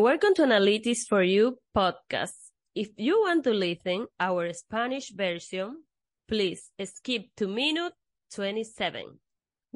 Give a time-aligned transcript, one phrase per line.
[0.00, 2.32] Welcome to Analytics for You podcast.
[2.74, 5.84] If you want to listen our Spanish version,
[6.26, 7.92] please skip to minute
[8.34, 9.20] 27.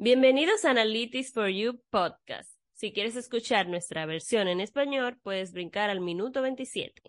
[0.01, 2.49] Bienvenidos a Analytics for You podcast.
[2.73, 7.03] Si quieres escuchar nuestra versión en español, puedes brincar al minuto 27.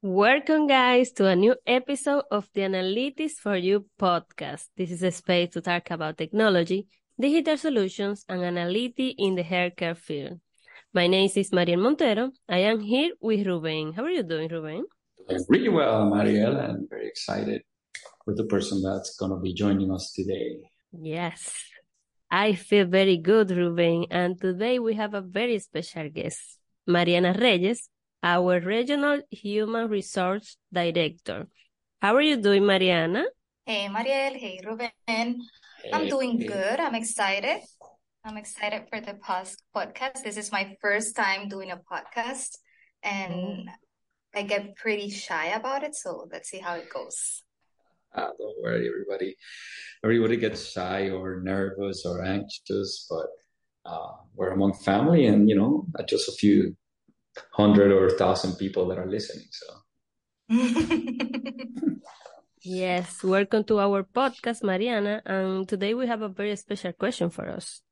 [0.00, 4.68] Welcome, guys, to a new episode of the Analytics for You podcast.
[4.74, 6.86] This is a space to talk about technology,
[7.20, 10.40] digital solutions, and analytics in the healthcare field.
[10.94, 12.32] My name is Mariel Montero.
[12.48, 13.92] I am here with Ruben.
[13.92, 14.86] How are you doing, Ruben?
[15.28, 17.60] Doing really well, Mariel, and very excited
[18.26, 20.70] with the person that's going to be joining us today.
[20.92, 21.52] Yes,
[22.34, 24.06] I feel very good, Ruben.
[24.10, 27.88] And today we have a very special guest, Mariana Reyes,
[28.24, 31.46] our Regional Human Resource Director.
[32.02, 33.22] How are you doing, Mariana?
[33.64, 34.34] Hey, Mariel.
[34.34, 34.90] Hey, Ruben.
[35.06, 35.36] Hey,
[35.92, 36.80] I'm doing good.
[36.80, 37.62] I'm excited.
[38.24, 40.24] I'm excited for the past podcast.
[40.24, 42.58] This is my first time doing a podcast,
[43.04, 43.64] and mm.
[44.34, 45.94] I get pretty shy about it.
[45.94, 47.43] So let's see how it goes.
[48.14, 49.36] Uh, don't worry, everybody.
[50.04, 53.26] Everybody gets shy or nervous or anxious, but
[53.84, 56.76] uh, we're among family, and you know, just a few
[57.52, 59.46] hundred or thousand people that are listening.
[59.50, 59.66] So.
[62.62, 65.22] yes, welcome to our podcast, Mariana.
[65.26, 67.82] And today we have a very special question for us.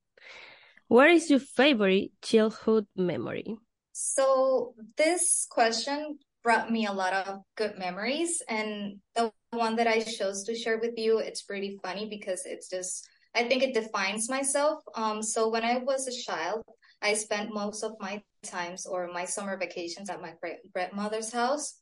[0.86, 3.57] What is your favorite childhood memory?
[3.92, 10.00] So this question brought me a lot of good memories and the one that I
[10.00, 14.28] chose to share with you, it's pretty funny because it's just, I think it defines
[14.31, 14.83] myself.
[14.95, 16.64] Um, so when I was a child,
[17.03, 21.78] I spent most of my times or my summer vacations at my great grandmother's house.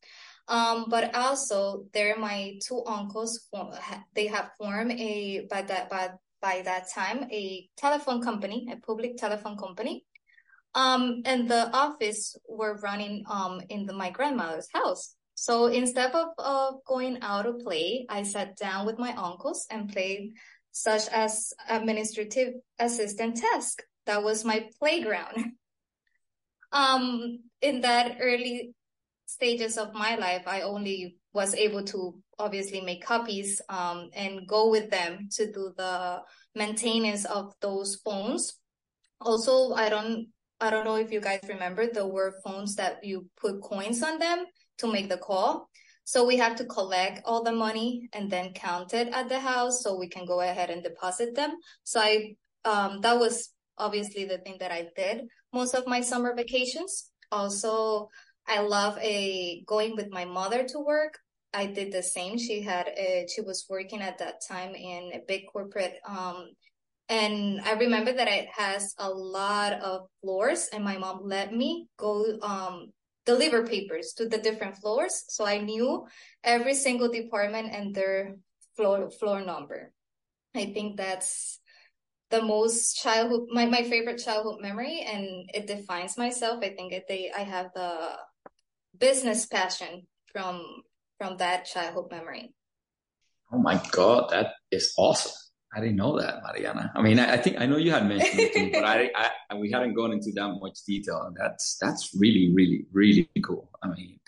[0.48, 3.48] Um, but also there, my two uncles,
[4.14, 6.10] they have formed a, by that, by,
[6.42, 10.04] by that time, a telephone company, a public telephone company.
[10.75, 15.14] Um, and the office were running, um, in the, my grandmother's house.
[15.41, 19.91] So instead of, of going out to play, I sat down with my uncles and
[19.91, 20.34] played
[20.71, 23.83] such as administrative assistant task.
[24.05, 25.53] That was my playground.
[26.73, 28.75] um, in that early
[29.25, 34.69] stages of my life, I only was able to obviously make copies um, and go
[34.69, 36.21] with them to do the
[36.55, 38.59] maintenance of those phones.
[39.22, 40.27] Also, I don't
[40.61, 44.19] I don't know if you guys remember there were phones that you put coins on
[44.19, 44.45] them
[44.80, 45.68] to make the call.
[46.04, 49.82] So we have to collect all the money and then count it at the house
[49.82, 51.52] so we can go ahead and deposit them.
[51.84, 56.34] So I um, that was obviously the thing that I did most of my summer
[56.34, 57.10] vacations.
[57.32, 58.08] Also,
[58.46, 61.18] I love a going with my mother to work.
[61.52, 62.38] I did the same.
[62.38, 66.50] She had a, she was working at that time in a big corporate um
[67.08, 71.88] and I remember that it has a lot of floors and my mom let me
[71.97, 72.92] go um
[73.30, 75.14] deliver papers to the different floors.
[75.28, 76.06] So I knew
[76.42, 78.36] every single department and their
[78.76, 79.92] floor floor number.
[80.54, 81.60] I think that's
[82.30, 87.04] the most childhood my, my favorite childhood memory and it defines myself i think it,
[87.08, 87.91] they i have the
[88.96, 90.62] business passion from
[91.18, 92.54] from that childhood memory
[93.52, 95.34] oh my god that is awesome
[95.75, 96.92] i didn't know that mariana.
[96.94, 99.10] I mean i, I think i know you had mentioned it but I,
[99.50, 103.69] I we hadn't gone into that much detail and that's that's really really really cool.
[103.82, 104.19] I mean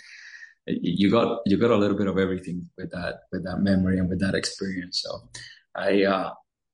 [0.66, 4.08] you got you got a little bit of everything with that with that memory and
[4.08, 5.02] with that experience.
[5.04, 5.28] So
[5.74, 6.30] i uh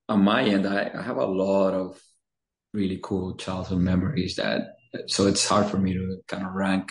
[0.09, 2.01] on my end, I, I have a lot of
[2.73, 4.77] really cool childhood memories that,
[5.07, 6.91] so it's hard for me to kind of rank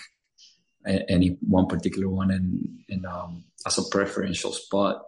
[0.85, 5.01] any one particular one in, in um, as a preferential spot.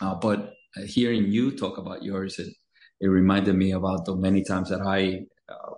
[0.00, 0.54] Uh, but
[0.86, 2.54] hearing you talk about yours, it,
[3.00, 5.74] it reminded me about the many times that I uh,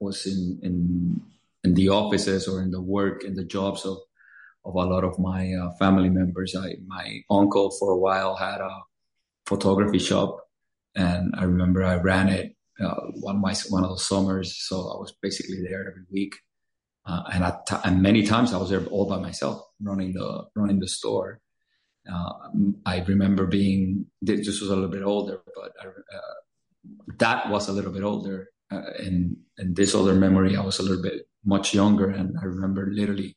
[0.00, 1.20] was in, in
[1.64, 3.98] in the offices or in the work in the jobs of
[4.64, 6.54] of a lot of my uh, family members.
[6.54, 8.82] I my uncle for a while had a
[9.46, 10.48] photography shop,
[10.94, 14.98] and I remember I ran it uh, one my one of those summers, so I
[14.98, 16.34] was basically there every week.
[17.06, 20.78] Uh, and, t- and many times I was there all by myself, running the running
[20.78, 21.40] the store.
[22.12, 22.32] Uh,
[22.86, 26.34] I remember being this was a little bit older, but I, uh,
[27.18, 28.48] that was a little bit older.
[28.70, 32.44] Uh, and and this other memory, I was a little bit much younger, and I
[32.44, 33.36] remember literally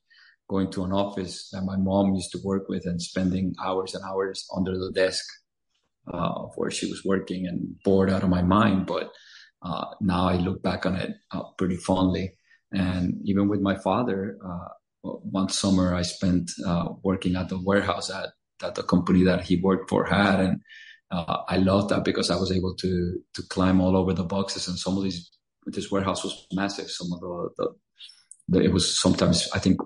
[0.50, 4.04] going to an office that my mom used to work with and spending hours and
[4.04, 5.24] hours under the desk
[6.14, 8.86] uh, where she was working and bored out of my mind.
[8.86, 9.12] But
[9.62, 12.34] uh, now I look back on it uh, pretty fondly.
[12.74, 14.70] And even with my father, uh,
[15.04, 18.30] one summer I spent uh, working at the warehouse at
[18.62, 20.62] that the company that he worked for had, and
[21.12, 24.68] uh, I loved that because I was able to to climb all over the boxes.
[24.68, 25.30] And some of these,
[25.66, 26.90] this warehouse was massive.
[26.90, 27.68] Some of the, the,
[28.50, 29.80] the it was sometimes I think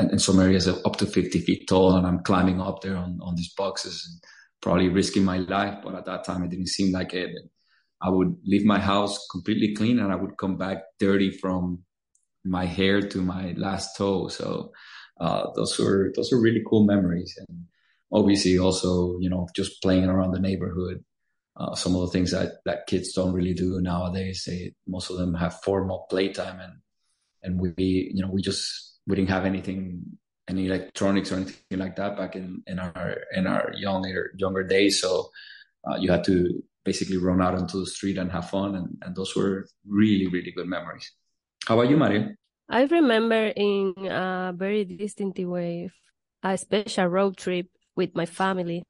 [0.00, 3.34] in some areas up to 50 feet tall, and I'm climbing up there on on
[3.34, 4.22] these boxes and
[4.60, 5.78] probably risking my life.
[5.82, 7.30] But at that time, it didn't seem like it.
[8.00, 11.84] I would leave my house completely clean, and I would come back dirty from
[12.44, 14.28] my hair to my last toe.
[14.28, 14.72] So
[15.20, 17.66] uh, those were those were really cool memories, and
[18.12, 21.04] obviously also you know just playing around the neighborhood.
[21.56, 24.44] Uh, some of the things that, that kids don't really do nowadays.
[24.46, 26.74] They most of them have formal playtime, and
[27.42, 30.04] and we you know we just we didn't have anything
[30.48, 35.00] any electronics or anything like that back in, in our in our younger younger days.
[35.00, 35.30] So
[35.88, 39.14] uh, you had to basically run out onto the street and have fun, and, and
[39.14, 41.12] those were really really good memories.
[41.66, 42.34] How about you, Maria?
[42.68, 45.90] I remember in a very distinctive way
[46.42, 47.66] a special road trip
[47.98, 48.84] with my family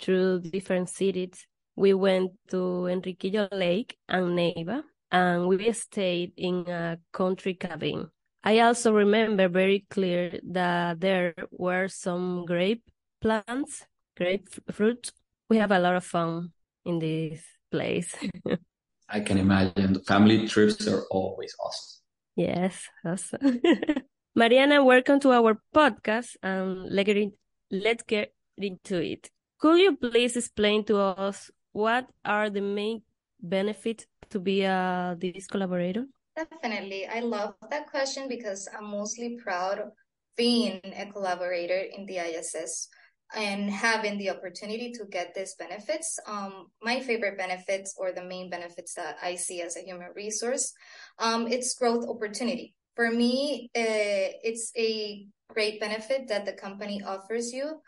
[0.00, 1.44] through different cities.
[1.74, 8.06] We went to Enriquillo Lake and Neiva, and we stayed in a country cabin.
[8.44, 12.84] I also remember very clear that there were some grape
[13.20, 13.84] plants,
[14.16, 15.10] grapefruit.
[15.50, 16.52] We have a lot of fun
[16.84, 17.42] in this
[17.72, 18.14] place.
[19.08, 20.00] I can imagine.
[20.04, 22.02] Family trips are always awesome.
[22.36, 23.60] Yes, awesome.
[24.36, 27.32] Mariana, welcome to our podcast and let's get,
[27.70, 29.30] let's get into it.
[29.58, 33.02] Could you please explain to us what are the main
[33.40, 36.06] benefits to be a DISS collaborator?
[36.36, 37.06] Definitely.
[37.06, 39.92] I love that question because I'm mostly proud of
[40.36, 42.88] being a collaborator in the ISS
[43.36, 46.18] and having the opportunity to get these benefits.
[46.26, 50.72] Um, my favorite benefits or the main benefits that I see as a human resource,
[51.18, 52.74] um, it's growth opportunity.
[52.94, 57.80] For me, uh, it's a great benefit that the company offers you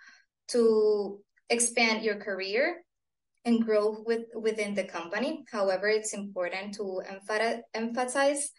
[0.48, 1.20] to
[1.50, 2.82] expand your career
[3.44, 5.44] and grow with within the company.
[5.50, 7.00] However, it's important to
[7.74, 8.50] emphasize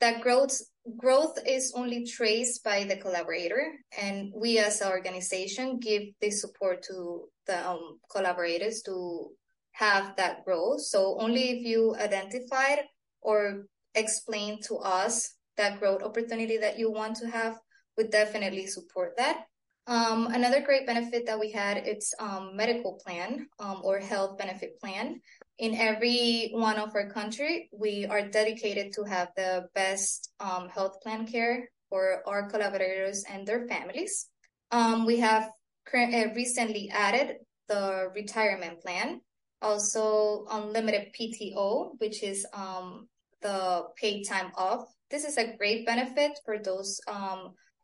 [0.00, 0.60] that growth
[0.96, 6.82] growth is only traced by the collaborator and we as an organization give the support
[6.82, 9.28] to the um, collaborators to
[9.72, 12.80] have that growth so only if you identified
[13.20, 17.58] or explain to us that growth opportunity that you want to have
[17.98, 19.44] we definitely support that
[19.88, 24.78] um, another great benefit that we had it's um, medical plan um, or health benefit
[24.80, 25.20] plan
[25.58, 31.00] in every one of our country, we are dedicated to have the best um, health
[31.02, 34.28] plan care for our collaborators and their families.
[34.70, 35.50] Um, we have
[35.92, 39.20] uh, recently added the retirement plan,
[39.60, 43.08] also unlimited PTO, which is um,
[43.42, 44.86] the paid time off.
[45.10, 47.00] This is a great benefit for those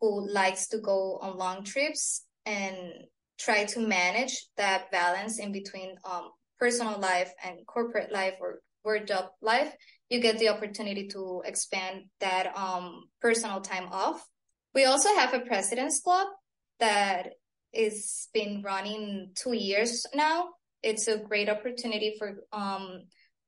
[0.04, 2.76] who likes to go on long trips and
[3.38, 6.28] try to manage that balance in between um,
[6.58, 9.72] personal life and corporate life or work job life,
[10.10, 14.22] you get the opportunity to expand that um, personal time off.
[14.74, 16.28] We also have a president's club
[16.80, 17.30] that
[17.72, 20.50] is been running two years now.
[20.82, 23.04] It's a great opportunity for um,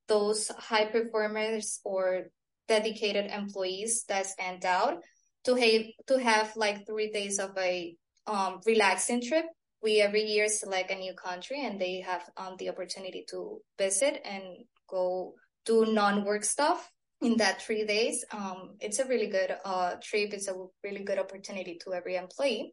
[0.09, 2.29] those high performers or
[2.67, 5.03] dedicated employees that stand out
[5.47, 9.47] to have to have like three days of a um, relaxing trip
[9.83, 14.21] we every year select a new country and they have um, the opportunity to visit
[14.25, 14.43] and
[14.89, 15.35] go
[15.65, 18.25] do non-work stuff in that three days.
[18.33, 20.33] Um, it's a really good uh, trip.
[20.33, 22.73] It's a really good opportunity to every employee.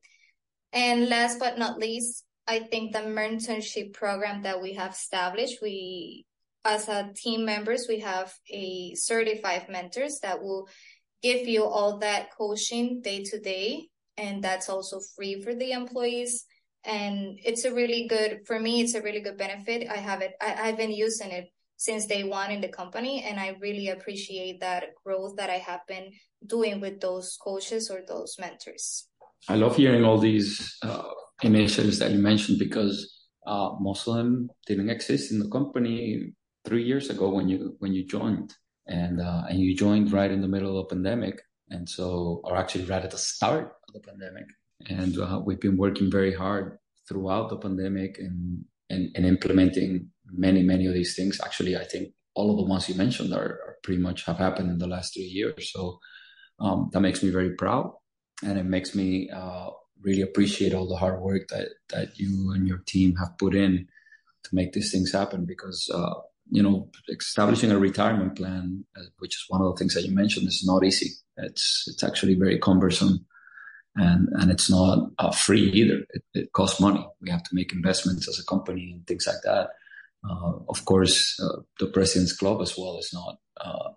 [0.71, 6.25] And last but not least, I think the mentorship program that we have established, we
[6.65, 10.67] as a team members, we have a certified mentors that will
[11.23, 13.87] give you all that coaching day to day.
[14.17, 16.45] And that's also free for the employees.
[16.85, 19.87] And it's a really good for me it's a really good benefit.
[19.89, 23.39] I have it I, i've been using it since day one in the company and
[23.39, 26.11] i really appreciate that growth that i have been
[26.45, 29.07] doing with those coaches or those mentors.
[29.49, 31.03] I love hearing all these uh,
[31.41, 33.13] initiatives that you mentioned because
[33.45, 36.33] uh, most of them didn't exist in the company
[36.65, 38.53] three years ago when you when you joined
[38.87, 42.57] and uh, and you joined right in the middle of the pandemic and so or
[42.57, 44.45] actually right at the start of the pandemic
[44.89, 50.63] and uh, we've been working very hard throughout the pandemic and, and, and implementing many,
[50.63, 51.39] many of these things.
[51.43, 54.69] Actually, I think all of the ones you mentioned are, are pretty much have happened
[54.69, 55.71] in the last three years.
[55.71, 55.99] So
[56.59, 57.93] um, that makes me very proud,
[58.43, 59.69] and it makes me uh,
[60.01, 63.87] really appreciate all the hard work that that you and your team have put in
[64.43, 65.45] to make these things happen.
[65.45, 66.13] Because uh,
[66.49, 70.13] you know, establishing a retirement plan, uh, which is one of the things that you
[70.13, 71.11] mentioned, is not easy.
[71.37, 73.25] It's it's actually very cumbersome,
[73.95, 76.05] and and it's not uh, free either.
[76.09, 77.05] It, it, costs money.
[77.21, 79.69] We have to make investments as a company and things like that.
[80.29, 83.89] Uh, of course, uh, the President's Club as well is not uh,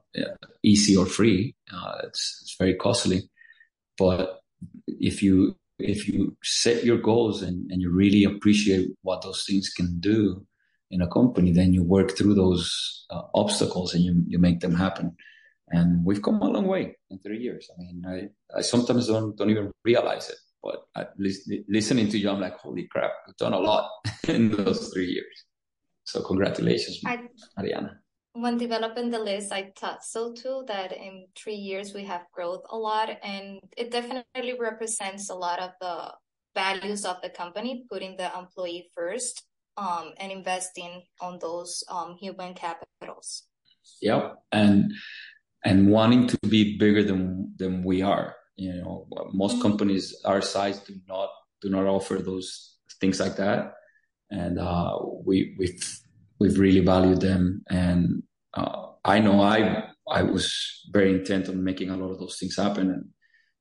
[0.62, 1.54] easy or free.
[2.04, 3.28] It's it's very costly,
[3.98, 4.40] but
[4.86, 9.68] if you if you set your goals and, and you really appreciate what those things
[9.68, 10.46] can do
[10.90, 14.74] in a company, then you work through those uh, obstacles and you, you make them
[14.74, 15.16] happen.
[15.68, 17.68] And we've come a long way in three years.
[17.74, 20.84] I mean, I, I sometimes don't, don't even realize it, but
[21.68, 23.90] listening to you, I'm like, holy crap, we've done a lot
[24.28, 25.44] in those three years.
[26.04, 27.18] So congratulations, I,
[27.56, 27.98] Mariana.
[28.34, 32.62] When developing the list, I thought so too, that in three years we have growth
[32.70, 36.12] a lot and it definitely represents a lot of the
[36.54, 39.45] values of the company, putting the employee first
[39.76, 43.44] um, and investing on those um, human capitals.
[44.00, 44.92] Yep, and
[45.64, 48.34] and wanting to be bigger than than we are.
[48.56, 49.62] You know, most mm-hmm.
[49.62, 51.30] companies our size do not
[51.60, 53.74] do not offer those things like that,
[54.30, 56.00] and uh, we we've
[56.38, 57.62] we've really valued them.
[57.68, 58.22] And
[58.54, 62.56] uh, I know I I was very intent on making a lot of those things
[62.56, 63.04] happen, and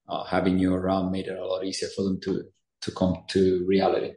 [0.07, 2.43] uh, having you around made it a lot easier for them to
[2.81, 4.13] to come to reality.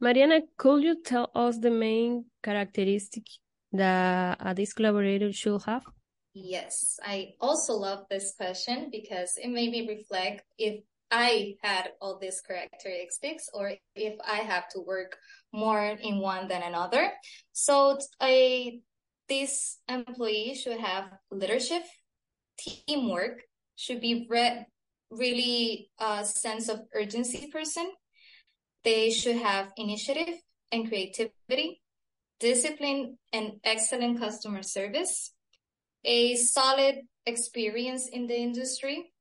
[0.00, 3.24] Mariana, could you tell us the main characteristic
[3.72, 5.82] that a DISS collaborator should have?
[6.32, 12.18] Yes, I also love this question because it made me reflect if I had all
[12.18, 15.18] these characteristics or if I have to work
[15.52, 17.12] more in one than another.
[17.52, 18.80] So I,
[19.28, 21.82] DISS employee should have leadership,
[22.58, 23.42] teamwork,
[23.76, 24.64] should be re-
[25.10, 27.90] really a sense of urgency person,
[28.84, 30.34] they should have initiative
[30.72, 31.82] and creativity,
[32.38, 35.32] discipline and excellent customer service,
[36.04, 39.12] a solid experience in the industry,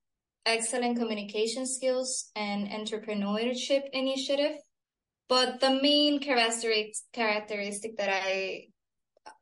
[0.45, 4.57] excellent communication skills and entrepreneurship initiative.
[5.27, 8.67] But the main characteristic that I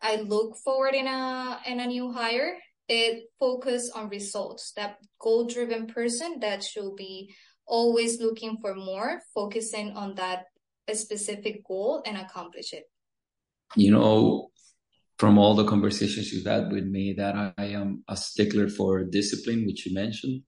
[0.01, 2.57] I look forward in a in a new hire,
[2.89, 4.73] it focus on results.
[4.75, 7.33] That goal driven person that should be
[7.67, 10.45] always looking for more, focusing on that
[10.93, 12.85] specific goal and accomplish it.
[13.75, 14.49] You know,
[15.19, 19.03] from all the conversations you've had with me, that I, I am a stickler for
[19.03, 20.43] discipline, which you mentioned,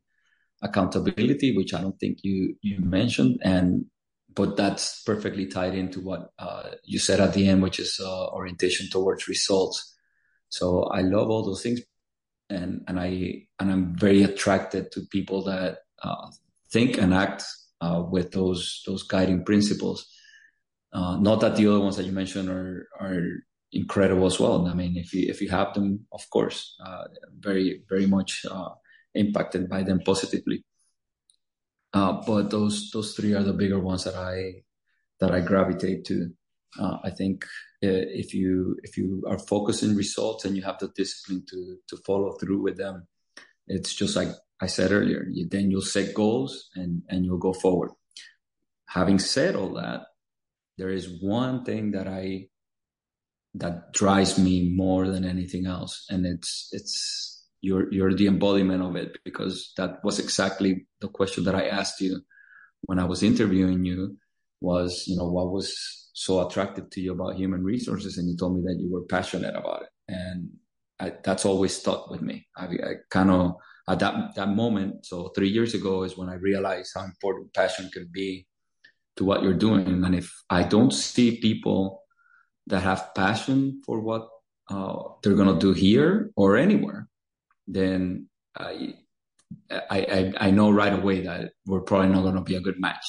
[0.61, 3.85] accountability, which I don't think you you mentioned, and
[4.33, 8.27] but that's perfectly tied into what uh, you said at the end, which is uh,
[8.27, 9.95] orientation towards results.
[10.49, 11.81] So I love all those things,
[12.49, 16.27] and and I and I'm very attracted to people that uh,
[16.71, 17.43] think and act
[17.81, 20.07] uh, with those those guiding principles.
[20.91, 23.21] Uh, not that the other ones that you mentioned are are
[23.71, 24.67] incredible as well.
[24.67, 27.05] I mean, if you if you have them, of course, uh,
[27.39, 28.69] very very much uh,
[29.13, 30.63] impacted by them positively.
[31.93, 34.63] Uh, but those those three are the bigger ones that I
[35.19, 36.29] that I gravitate to.
[36.79, 37.45] Uh, I think
[37.81, 42.33] if you if you are focusing results and you have the discipline to to follow
[42.33, 43.07] through with them,
[43.67, 44.29] it's just like
[44.61, 47.91] I said earlier, you, then you'll set goals and, and you'll go forward.
[48.87, 50.01] Having said all that,
[50.77, 52.47] there is one thing that I,
[53.55, 56.05] that drives me more than anything else.
[56.09, 61.43] And it's, it's, you're, you're the embodiment of it because that was exactly the question
[61.45, 62.21] that I asked you
[62.81, 64.17] when I was interviewing you
[64.61, 68.17] was, you know, what was so attractive to you about human resources?
[68.17, 69.89] And you told me that you were passionate about it.
[70.07, 70.49] And
[70.99, 72.47] I, that's always stuck with me.
[72.55, 73.55] I, I kind of,
[73.89, 77.89] at that that moment, so three years ago, is when I realized how important passion
[77.91, 78.45] can be
[79.17, 80.05] to what you're doing.
[80.05, 82.03] And if I don't see people
[82.67, 84.29] that have passion for what
[84.69, 87.09] uh, they're gonna do here or anywhere,
[87.67, 88.93] then I,
[89.71, 93.05] I I know right away that we're probably not gonna be a good match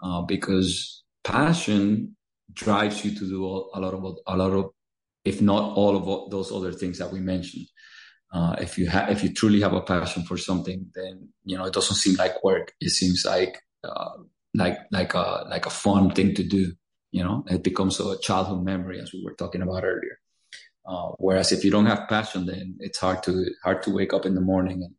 [0.00, 2.16] uh, because passion
[2.52, 4.70] drives you to do a lot of a lot of
[5.24, 7.66] if not all of those other things that we mentioned
[8.34, 11.64] uh, if you have if you truly have a passion for something then you know
[11.64, 12.72] it doesn't seem like work.
[12.80, 14.16] It seems like uh,
[14.54, 16.72] like like a like a fun thing to do
[17.14, 17.44] you know?
[17.46, 20.18] It becomes a childhood memory as we were talking about earlier.
[20.84, 24.26] Uh, whereas if you don't have passion then it's hard to hard to wake up
[24.26, 24.94] in the morning and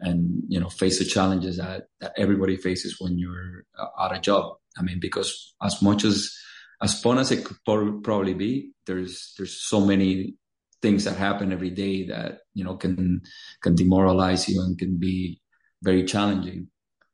[0.00, 4.20] and you know face the challenges that, that everybody faces when you're uh, at a
[4.20, 4.56] job.
[4.78, 6.34] I mean because as much as
[6.80, 10.34] as fun as it could probably be there's there's so many
[10.82, 13.22] things that happen every day that you know can
[13.62, 15.40] can demoralize you and can be
[15.82, 16.68] very challenging.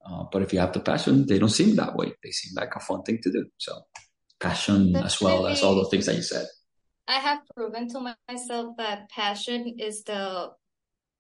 [0.04, 2.12] Uh, but if you have the passion, they don't seem that way.
[2.22, 3.44] They seem like a fun thing to do.
[3.58, 3.72] So
[4.40, 6.46] passion That's as well really, as all the things that you said.
[7.06, 10.50] I have proven to myself that passion is the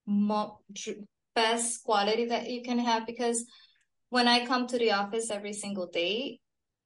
[0.06, 0.60] mo-
[1.34, 3.44] best quality that you can have because
[4.10, 6.40] when I come to the office every single day,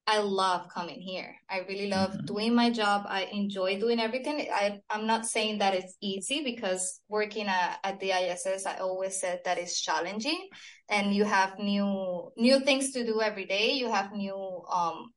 [0.07, 1.37] I love coming here.
[1.49, 2.27] I really love mm-hmm.
[2.27, 3.05] doing my job.
[3.09, 4.49] I enjoy doing everything.
[4.53, 9.21] I, I'm not saying that it's easy because working at, at the ISS, I always
[9.21, 10.49] said that it's challenging
[10.89, 13.73] and you have new, new things to do every day.
[13.73, 15.13] You have new, um,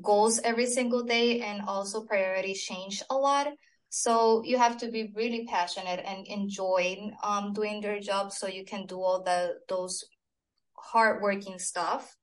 [0.00, 3.48] goals every single day and also priorities change a lot.
[3.90, 8.64] So you have to be really passionate and enjoy um, doing your job so you
[8.64, 10.04] can do all the those
[10.74, 12.16] hardworking stuff.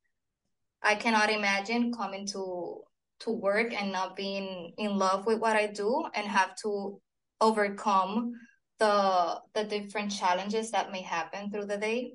[0.81, 2.81] I cannot imagine coming to
[3.21, 7.01] to work and not being in love with what I do and have to
[7.41, 8.31] overcome
[8.79, 12.13] the the different challenges that may happen through the day.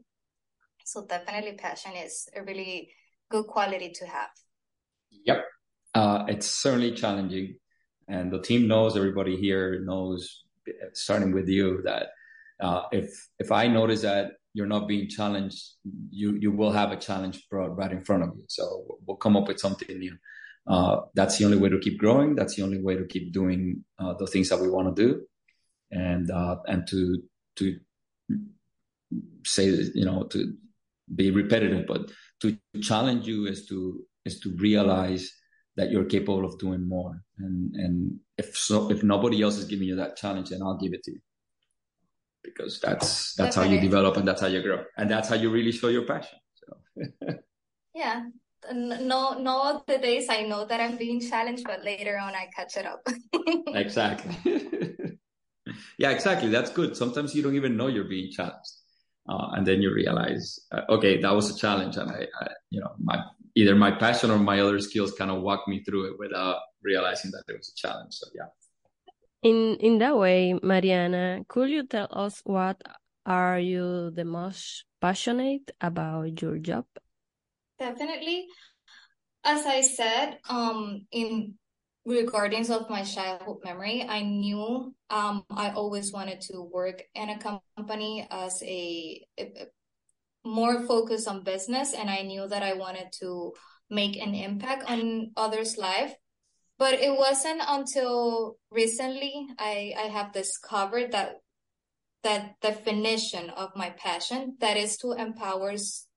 [0.84, 2.90] So definitely passion is a really
[3.30, 4.30] good quality to have.
[5.24, 5.44] Yep.
[5.94, 7.56] Uh, it's certainly challenging.
[8.08, 10.44] And the team knows, everybody here knows,
[10.92, 12.08] starting with you, that
[12.60, 15.62] uh, if if I notice that you're not being challenged,
[16.10, 18.44] you you will have a challenge brought right in front of you.
[18.48, 20.16] So we'll come up with something new.
[20.66, 22.34] Uh, that's the only way to keep growing.
[22.36, 25.26] That's the only way to keep doing uh, the things that we want to do,
[25.90, 27.22] and uh, and to
[27.56, 27.78] to
[29.44, 30.54] say you know to
[31.14, 35.30] be repetitive, but to challenge you is to is to realize
[35.76, 37.20] that you're capable of doing more.
[37.38, 40.94] And and if so, if nobody else is giving you that challenge, then I'll give
[40.94, 41.20] it to you
[42.44, 45.50] because that's that's how you develop and that's how you grow and that's how you
[45.50, 46.38] really show your passion.
[46.54, 47.08] So.
[47.94, 48.24] yeah.
[48.72, 52.76] No, no, the days I know that I'm being challenged, but later on I catch
[52.76, 53.06] it up.
[53.74, 54.34] exactly.
[55.98, 56.48] yeah, exactly.
[56.48, 56.96] That's good.
[56.96, 58.72] Sometimes you don't even know you're being challenged.
[59.28, 62.78] Uh, and then you realize, uh, okay, that was a challenge, and I, I, you
[62.80, 63.22] know, my
[63.54, 67.30] either my passion or my other skills kind of walk me through it without realizing
[67.30, 68.14] that it was a challenge.
[68.14, 68.48] So yeah.
[69.44, 72.80] In in that way, Mariana, could you tell us what
[73.26, 76.88] are you the most passionate about your job?
[77.78, 78.48] Definitely.
[79.44, 81.60] As I said, um, in
[82.06, 87.36] regarding of my childhood memory, I knew um I always wanted to work in a
[87.36, 89.68] company as a, a
[90.40, 93.52] more focused on business and I knew that I wanted to
[93.90, 96.16] make an impact on others' life.
[96.78, 101.36] But it wasn't until recently I, I have discovered that
[102.24, 105.74] that definition of my passion that is to empower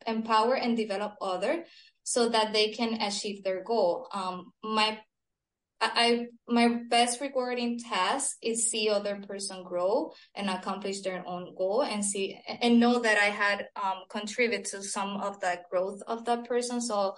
[0.07, 1.65] empower and develop other
[2.03, 4.07] so that they can achieve their goal.
[4.13, 4.99] Um, my
[5.79, 11.83] I my best rewarding task is see other person grow and accomplish their own goal
[11.83, 16.25] and see and know that I had um contributed to some of that growth of
[16.25, 16.81] that person.
[16.81, 17.15] So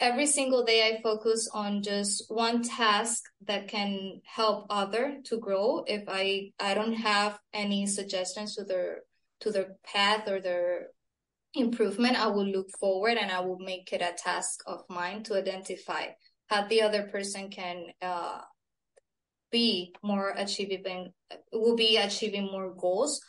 [0.00, 5.84] every single day I focus on just one task that can help other to grow.
[5.86, 9.02] If I I don't have any suggestions to their
[9.40, 10.88] to their path or their
[11.54, 15.36] improvement, I will look forward and I will make it a task of mine to
[15.36, 16.06] identify
[16.48, 18.40] how the other person can uh,
[19.50, 21.12] be more achieving,
[21.52, 23.20] will be achieving more goals,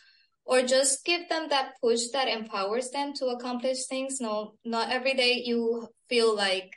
[0.48, 4.22] or just give them that push that empowers them to accomplish things.
[4.22, 6.72] No, not every day you feel like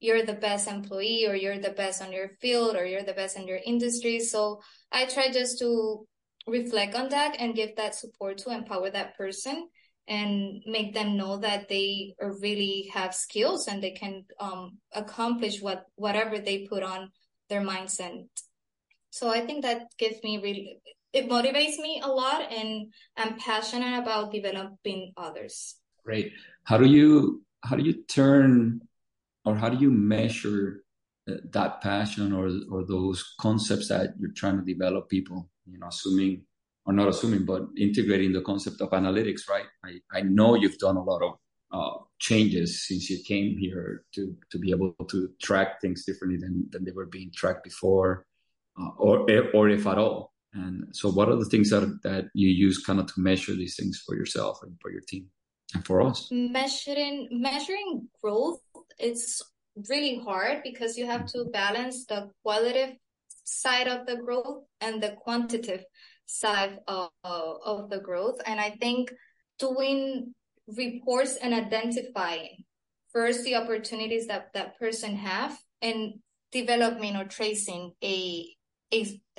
[0.00, 3.38] you're the best employee or you're the best on your field or you're the best
[3.38, 4.20] in your industry.
[4.20, 4.60] So
[4.92, 6.06] I try just to
[6.46, 9.66] reflect on that and give that support to empower that person
[10.06, 15.84] and make them know that they really have skills and they can um, accomplish what
[15.96, 17.10] whatever they put on
[17.48, 18.28] their minds and
[19.10, 20.78] so i think that gives me really
[21.16, 26.32] it motivates me a lot and i'm passionate about developing others great
[26.64, 28.80] how do you how do you turn
[29.44, 30.82] or how do you measure
[31.26, 36.42] that passion or or those concepts that you're trying to develop people you know assuming
[36.86, 39.66] or not assuming, but integrating the concept of analytics, right?
[39.84, 41.38] I, I know you've done a lot of
[41.72, 46.68] uh, changes since you came here to, to be able to track things differently than,
[46.70, 48.24] than they were being tracked before,
[48.80, 50.32] uh, or, or if at all.
[50.56, 53.76] And so what are the things that, that you use kind of to measure these
[53.76, 55.26] things for yourself and for your team
[55.74, 56.28] and for us?
[56.30, 58.60] Measuring, measuring growth,
[58.98, 59.42] is
[59.90, 62.96] really hard because you have to balance the qualitative
[63.44, 65.84] side of the growth and the quantitative
[66.24, 68.40] side of, of the growth.
[68.46, 69.12] And I think
[69.58, 70.34] doing
[70.66, 72.64] reports and identifying
[73.12, 76.14] first the opportunities that that person have and
[76.52, 78.46] developing or tracing a,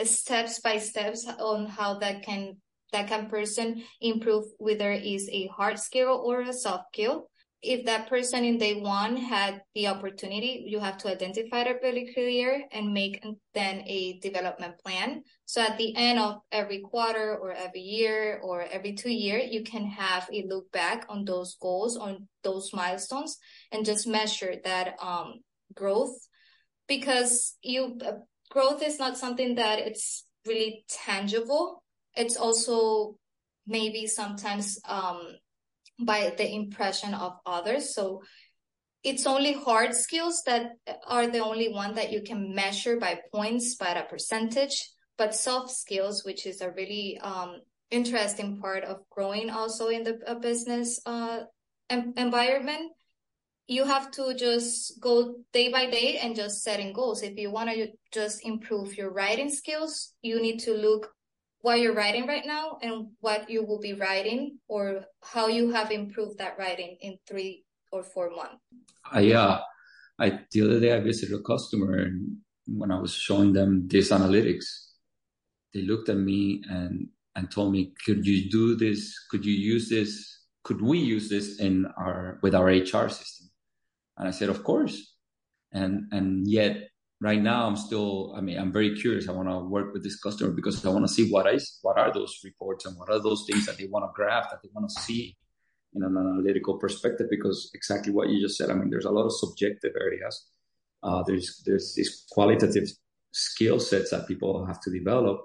[0.03, 2.57] steps by steps on how that can
[2.93, 7.27] that can person improve whether is a hard skill or a soft skill
[7.61, 12.13] if that person in day one had the opportunity, you have to identify that really
[12.13, 15.23] clear and make then a development plan.
[15.45, 19.63] So at the end of every quarter or every year or every two year, you
[19.63, 23.37] can have a look back on those goals, on those milestones
[23.71, 25.39] and just measure that um,
[25.73, 26.15] growth
[26.87, 27.99] because you
[28.49, 31.83] growth is not something that it's really tangible.
[32.15, 33.17] It's also
[33.65, 35.19] maybe sometimes um,
[35.99, 37.93] by the impression of others.
[37.93, 38.21] So
[39.03, 40.71] it's only hard skills that
[41.05, 44.89] are the only one that you can measure by points, by a percentage.
[45.17, 50.19] But soft skills, which is a really um, interesting part of growing also in the
[50.41, 51.39] business uh,
[51.89, 52.91] em- environment,
[53.67, 57.21] you have to just go day by day and just setting goals.
[57.21, 61.11] If you want to just improve your writing skills, you need to look
[61.61, 65.91] what you're writing right now and what you will be writing or how you have
[65.91, 68.63] improved that writing in three or four months?
[69.11, 69.59] I, uh,
[70.17, 74.11] I, the other day I visited a customer and when I was showing them this
[74.11, 74.65] analytics,
[75.73, 79.13] they looked at me and, and told me, could you do this?
[79.29, 80.45] Could you use this?
[80.63, 83.46] Could we use this in our, with our HR system?
[84.17, 85.13] And I said, of course.
[85.71, 89.27] And, and yet right now i'm still i mean i'm very curious.
[89.27, 91.97] I want to work with this customer because i want to see what is what
[91.97, 94.69] are those reports and what are those things that they want to graph that they
[94.73, 95.35] want to see
[95.95, 99.25] in an analytical perspective because exactly what you just said i mean there's a lot
[99.25, 100.49] of subjective areas.
[101.03, 102.89] Uh, there's there's these qualitative
[103.31, 105.39] skill sets that people have to develop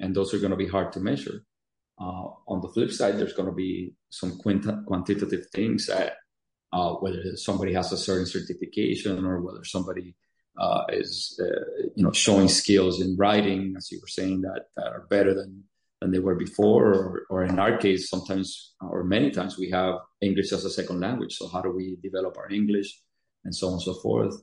[0.00, 1.44] and those are going to be hard to measure.
[2.00, 6.14] Uh, on the flip side there's going to be some quantitative things that
[6.72, 10.14] uh, whether somebody has a certain certification or whether somebody
[10.58, 14.86] uh, is uh, you know showing skills in writing, as you were saying, that, that
[14.86, 15.64] are better than
[16.00, 19.94] than they were before, or, or in our case, sometimes or many times we have
[20.20, 21.34] English as a second language.
[21.36, 23.00] So how do we develop our English,
[23.44, 24.34] and so on and so forth.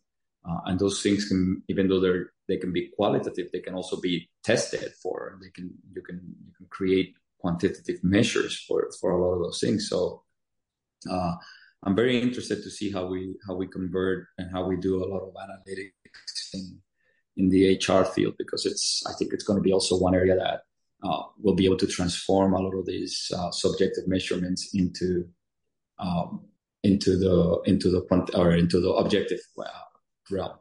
[0.47, 3.99] Uh, and those things can, even though they're they can be qualitative, they can also
[3.99, 5.37] be tested for.
[5.41, 9.59] They can you can you can create quantitative measures for for a lot of those
[9.59, 9.89] things.
[9.89, 10.23] So
[11.09, 11.35] uh,
[11.85, 15.07] I'm very interested to see how we how we convert and how we do a
[15.07, 16.79] lot of analytics in
[17.37, 20.35] in the HR field because it's I think it's going to be also one area
[20.35, 20.61] that
[21.03, 25.27] uh, will be able to transform a lot of these uh, subjective measurements into
[25.99, 26.45] um,
[26.83, 28.01] into the into the
[28.35, 29.67] or into the objective uh,
[30.31, 30.57] realm.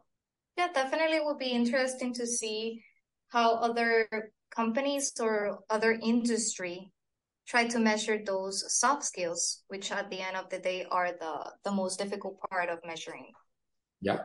[0.57, 2.83] Yeah, definitely will be interesting to see
[3.29, 4.09] how other
[4.55, 6.93] companies or other industry
[7.47, 11.53] try to measure those soft skills, which at the end of the day are the,
[11.65, 13.33] the most difficult part of measuring.
[14.01, 14.21] Yeah.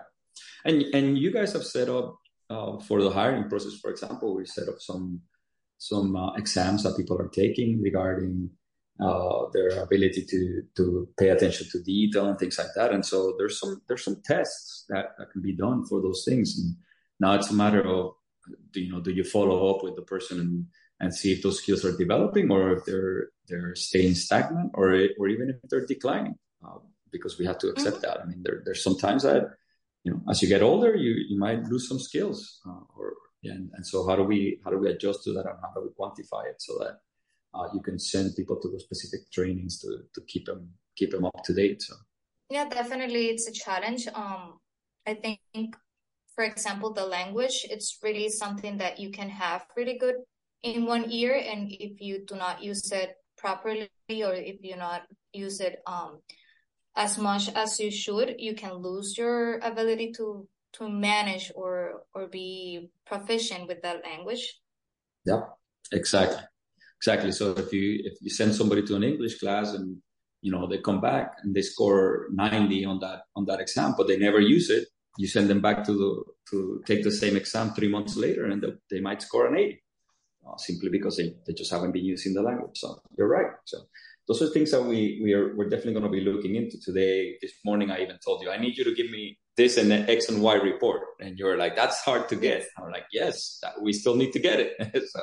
[0.65, 2.17] And, and you guys have set up
[2.49, 5.21] uh, for the hiring process, for example, we set up some,
[5.77, 8.49] some uh, exams that people are taking regarding
[8.99, 12.91] uh, their ability to to pay attention to detail and things like that.
[12.91, 16.57] And so there's some there's some tests that, that can be done for those things.
[16.57, 16.75] And
[17.19, 18.13] now it's a matter of
[18.71, 20.65] do you know do you follow up with the person and
[20.99, 25.27] and see if those skills are developing or if they're they're staying stagnant or or
[25.27, 26.79] even if they're declining uh,
[27.11, 28.07] because we have to accept mm-hmm.
[28.07, 28.21] that.
[28.21, 29.43] I mean, there, there's sometimes that
[30.03, 33.69] you know as you get older, you you might lose some skills uh, or and,
[33.73, 35.91] and so how do we how do we adjust to that and how do we
[35.99, 36.99] quantify it so that
[37.53, 41.25] uh, you can send people to those specific trainings to to keep them keep them
[41.25, 41.81] up to date.
[41.81, 41.95] So
[42.49, 44.07] yeah, definitely, it's a challenge.
[44.13, 44.59] Um,
[45.05, 45.75] I think
[46.35, 50.17] for example, the language, it's really something that you can have really good
[50.75, 55.03] in one ear and if you do not use it properly or if you not
[55.33, 56.19] use it um
[56.95, 62.27] as much as you should you can lose your ability to to manage or or
[62.27, 64.59] be proficient with that language.
[65.25, 65.41] Yeah
[65.91, 66.43] exactly.
[66.99, 67.31] Exactly.
[67.31, 69.97] So if you if you send somebody to an english class and
[70.41, 74.07] you know they come back and they score 90 on that on that exam but
[74.07, 77.73] they never use it you send them back to the to take the same exam
[77.73, 79.83] three months later and they, they might score an 80
[80.47, 82.77] uh, simply because they, they just haven't been using the language.
[82.77, 83.51] So you're right.
[83.65, 83.79] So
[84.27, 87.37] those are things that we, we are, we're definitely going to be looking into today.
[87.41, 90.09] This morning, I even told you, I need you to give me this and the
[90.09, 91.01] X and Y report.
[91.19, 92.67] And you're like, that's hard to get.
[92.77, 94.73] I'm like, yes, that, we still need to get it.
[95.09, 95.19] so,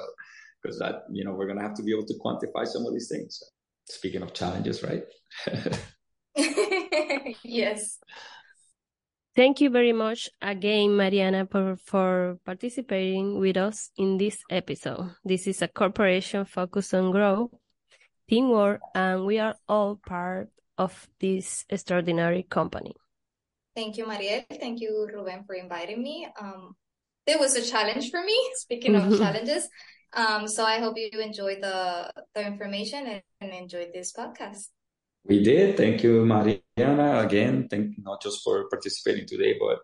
[0.63, 2.93] because that, you know, we're going to have to be able to quantify some of
[2.93, 3.43] these things.
[3.87, 5.05] Speaking of challenges, right?
[7.45, 7.99] yes.
[9.37, 15.11] Thank you very much again, Mariana, for, for participating with us in this episode.
[15.25, 17.51] This is a corporation focused on growth,
[18.31, 22.95] teamwork, and we are all part of this extraordinary company.
[23.75, 24.45] Thank you, Mariel.
[24.61, 26.29] Thank you, Ruben, for inviting me.
[26.41, 26.77] Um,
[27.27, 29.69] it was a challenge for me, speaking of challenges.
[30.13, 34.69] Um, so I hope you enjoyed the, the information and, and enjoyed this podcast.
[35.25, 35.77] We did.
[35.77, 37.21] Thank you, Mariana.
[37.21, 39.79] Again, thank not just for participating today, but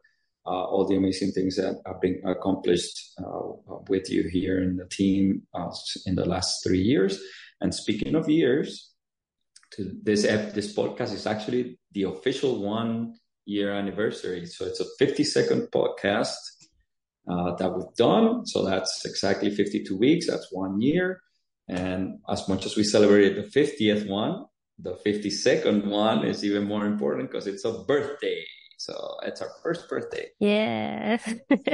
[0.47, 4.87] uh, all the amazing things that have been accomplished uh, with you here in the
[4.87, 5.71] team uh,
[6.07, 7.19] in the last three years.
[7.61, 8.91] And speaking of years,
[9.79, 13.15] this this podcast is actually the official one
[13.47, 14.47] year anniversary.
[14.47, 16.35] So it's a 50 second podcast
[17.31, 18.47] uh, that we've done.
[18.47, 20.27] So that's exactly 52 weeks.
[20.27, 21.21] That's one year.
[21.69, 24.47] And as much as we celebrated the 50th one,
[24.83, 28.45] the 52nd one is even more important because it's a birthday.
[28.79, 30.29] So it's our first birthday.
[30.39, 31.19] Yeah.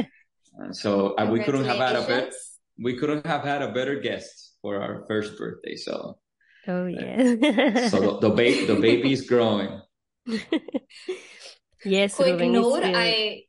[0.72, 2.30] so uh, we couldn't have had a better
[2.78, 5.76] we couldn't have had a better guest for our first birthday.
[5.76, 6.18] So
[6.68, 7.88] Oh yeah.
[7.88, 9.80] so the, the baby the baby is growing.
[11.84, 12.16] yes.
[12.16, 13.44] Quick Ruben, note, I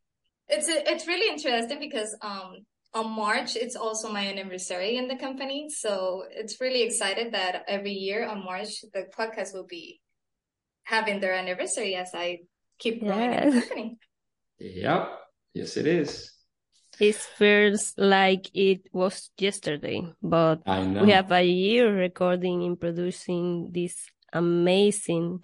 [0.48, 2.66] it's it's really interesting because um
[2.98, 7.94] on March it's also my anniversary in the company, so it's really excited that every
[7.94, 10.02] year on March the podcast will be
[10.84, 12.40] having their anniversary as I
[12.80, 13.44] keep growing yes.
[13.44, 13.98] in the company.
[14.60, 15.20] Yep.
[15.54, 16.34] Yes, it is.
[17.00, 23.96] It feels like it was yesterday, but we have a year recording and producing this
[24.34, 25.44] amazing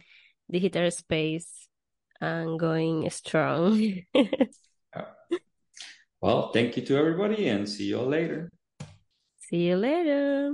[0.49, 1.67] digital space
[2.19, 4.01] and going strong.
[6.23, 8.49] well, thank you to everybody and see you all later.
[9.49, 10.53] See you later.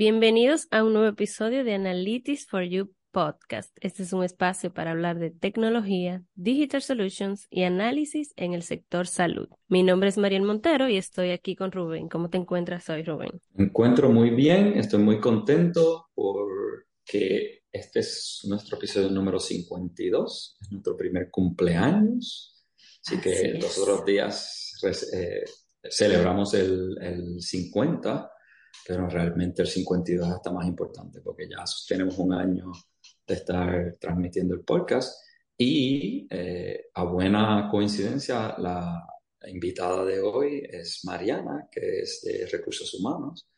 [0.00, 3.76] Bienvenidos a un nuevo episodio de Analytics for You podcast.
[3.82, 9.06] Este es un espacio para hablar de tecnología, digital solutions y análisis en el sector
[9.06, 9.50] salud.
[9.68, 12.08] Mi nombre es Mariel Montero y estoy aquí con Rubén.
[12.08, 13.42] ¿Cómo te encuentras hoy, Rubén?
[13.52, 20.72] Me encuentro muy bien, estoy muy contento porque este es nuestro episodio número 52, es
[20.72, 22.64] nuestro primer cumpleaños.
[23.04, 24.80] Así, que los otros días
[25.12, 25.44] eh,
[25.90, 28.30] celebramos el, el 50
[28.86, 32.72] pero realmente el 52 está más importante porque ya tenemos un año
[33.26, 35.20] de estar transmitiendo el podcast
[35.56, 39.06] y eh, a buena coincidencia la,
[39.46, 43.48] invitada de hoy es Mariana, que es de Recursos Humanos.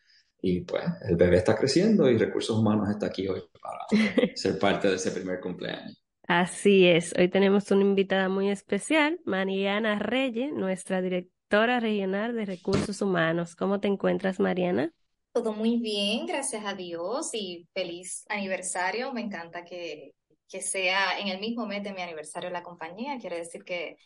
[0.40, 3.86] Y pues el bebé está creciendo y Recursos Humanos está aquí hoy para
[4.34, 6.02] ser parte de ese primer cumpleaños.
[6.26, 13.00] Así es, hoy tenemos una invitada muy especial, Mariana Reyes, nuestra directora regional de Recursos
[13.02, 13.54] Humanos.
[13.54, 14.92] ¿Cómo te encuentras, Mariana?
[15.32, 19.14] Todo muy bien, gracias a Dios y feliz aniversario.
[19.14, 20.14] Me encanta que,
[20.46, 23.18] que sea en el mismo mes de mi aniversario la compañía.
[23.18, 23.96] Quiere decir que,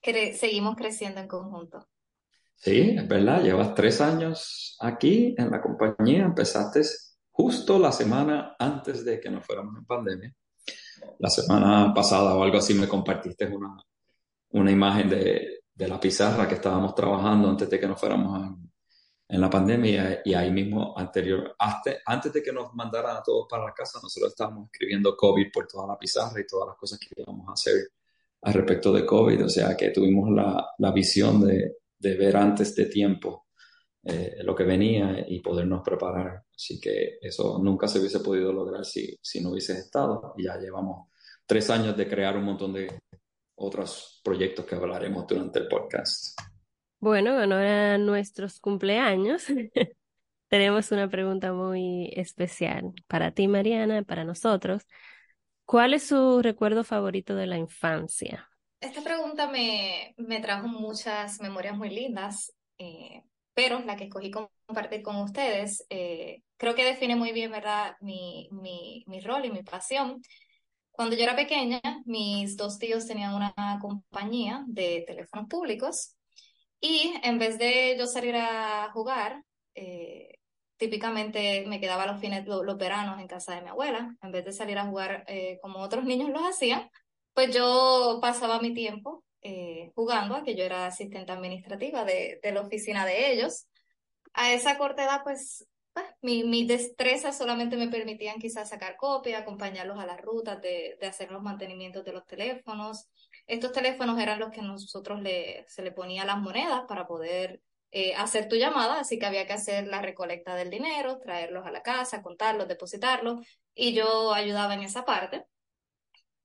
[0.00, 1.88] que seguimos creciendo en conjunto.
[2.54, 3.42] Sí, es verdad.
[3.42, 6.22] Llevas tres años aquí en la compañía.
[6.22, 6.82] Empezaste
[7.32, 10.32] justo la semana antes de que nos fuéramos en pandemia.
[11.18, 13.76] La semana pasada o algo así me compartiste una,
[14.50, 18.56] una imagen de, de la pizarra que estábamos trabajando antes de que nos fuéramos
[19.28, 23.64] en la pandemia y ahí mismo anterior, antes de que nos mandaran a todos para
[23.64, 27.08] la casa, nosotros estábamos escribiendo COVID por toda la pizarra y todas las cosas que
[27.20, 27.88] íbamos a hacer
[28.42, 32.74] al respecto de COVID, o sea que tuvimos la, la visión de, de, ver antes
[32.76, 33.46] de tiempo
[34.04, 38.84] eh, lo que venía y podernos preparar, así que eso nunca se hubiese podido lograr
[38.84, 40.34] si, si no hubiese estado.
[40.36, 41.08] Y ya llevamos
[41.44, 43.00] tres años de crear un montón de
[43.56, 46.38] otros proyectos que hablaremos durante el podcast.
[47.06, 49.44] Bueno, en honor nuestros cumpleaños,
[50.48, 54.88] tenemos una pregunta muy especial para ti, Mariana, para nosotros.
[55.64, 58.50] ¿Cuál es su recuerdo favorito de la infancia?
[58.80, 63.22] Esta pregunta me, me trajo muchas memorias muy lindas, eh,
[63.54, 68.48] pero la que escogí compartir con ustedes eh, creo que define muy bien, ¿verdad?, mi,
[68.50, 70.20] mi, mi rol y mi pasión.
[70.90, 76.15] Cuando yo era pequeña, mis dos tíos tenían una compañía de teléfonos públicos
[76.80, 79.42] y en vez de yo salir a jugar,
[79.74, 80.38] eh,
[80.76, 84.52] típicamente me quedaba los fines, los, veranos en casa de mi abuela, en vez de
[84.52, 86.90] salir a jugar eh, como otros niños lo hacían,
[87.34, 92.52] pues yo pasaba mi tiempo eh, jugando, a que yo era asistente administrativa de, de,
[92.52, 93.66] la oficina de ellos.
[94.34, 99.38] a esa corta edad, pues, pues mi, mi destreza solamente me permitían quizás sacar copia,
[99.38, 103.08] acompañarlos a las rutas de, de hacer los mantenimientos de los teléfonos.
[103.46, 107.60] Estos teléfonos eran los que nosotros le, se le ponía las monedas para poder
[107.92, 111.70] eh, hacer tu llamada, así que había que hacer la recolecta del dinero, traerlos a
[111.70, 115.44] la casa, contarlos, depositarlos, y yo ayudaba en esa parte.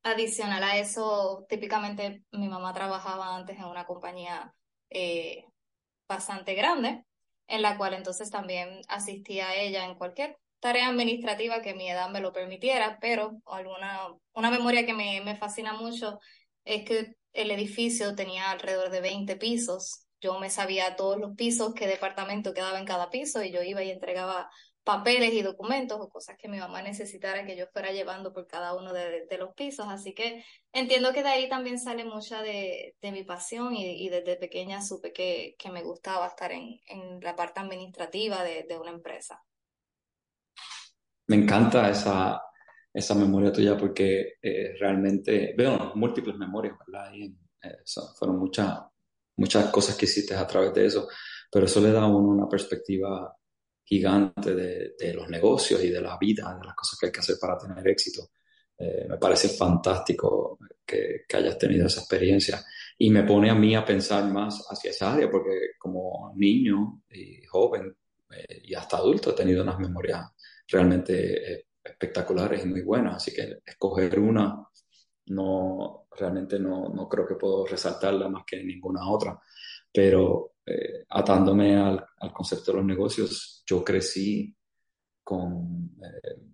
[0.03, 4.53] Adicional a eso, típicamente mi mamá trabajaba antes en una compañía
[4.89, 5.45] eh,
[6.07, 7.05] bastante grande,
[7.47, 12.09] en la cual entonces también asistía a ella en cualquier tarea administrativa que mi edad
[12.09, 16.19] me lo permitiera, pero alguna, una memoria que me, me fascina mucho
[16.65, 21.73] es que el edificio tenía alrededor de 20 pisos yo me sabía todos los pisos,
[21.73, 24.49] qué departamento quedaba en cada piso y yo iba y entregaba
[24.83, 28.75] papeles y documentos o cosas que mi mamá necesitara que yo fuera llevando por cada
[28.75, 29.87] uno de, los pisos.
[29.89, 30.43] Así que
[30.73, 35.55] entiendo que de ahí también sale mucha de, mi pasión y, desde pequeña supe que,
[35.57, 36.79] que me gustaba estar en,
[37.21, 39.41] la parte administrativa de, una empresa.
[41.27, 42.43] Me encanta esa,
[42.93, 47.13] esa memoria tuya porque eh, realmente veo múltiples memorias, ¿verdad?
[47.13, 47.25] Y,
[47.63, 47.77] eh,
[48.17, 48.79] fueron muchas
[49.37, 51.07] muchas cosas que hiciste a través de eso,
[51.51, 53.35] pero eso le da a uno una perspectiva
[53.83, 57.35] gigante de, los negocios y de la vida, de las cosas que hay que hacer
[57.41, 58.29] para tener éxito.
[58.77, 62.63] Eh, me parece fantástico que, hayas tenido esa experiencia
[62.97, 67.43] y me pone a mí a pensar más hacia esa área, porque como niño y
[67.45, 67.95] joven
[68.31, 70.21] eh, y hasta adulto he tenido unas memorias
[70.67, 74.67] realmente eh, espectaculares y muy buenas, así que escoger una
[75.27, 79.39] no, realmente no, no creo que puedo resaltarla más que ninguna otra,
[79.91, 84.55] pero eh, atándome al, al, concepto de los negocios, yo crecí
[85.23, 86.51] con eh,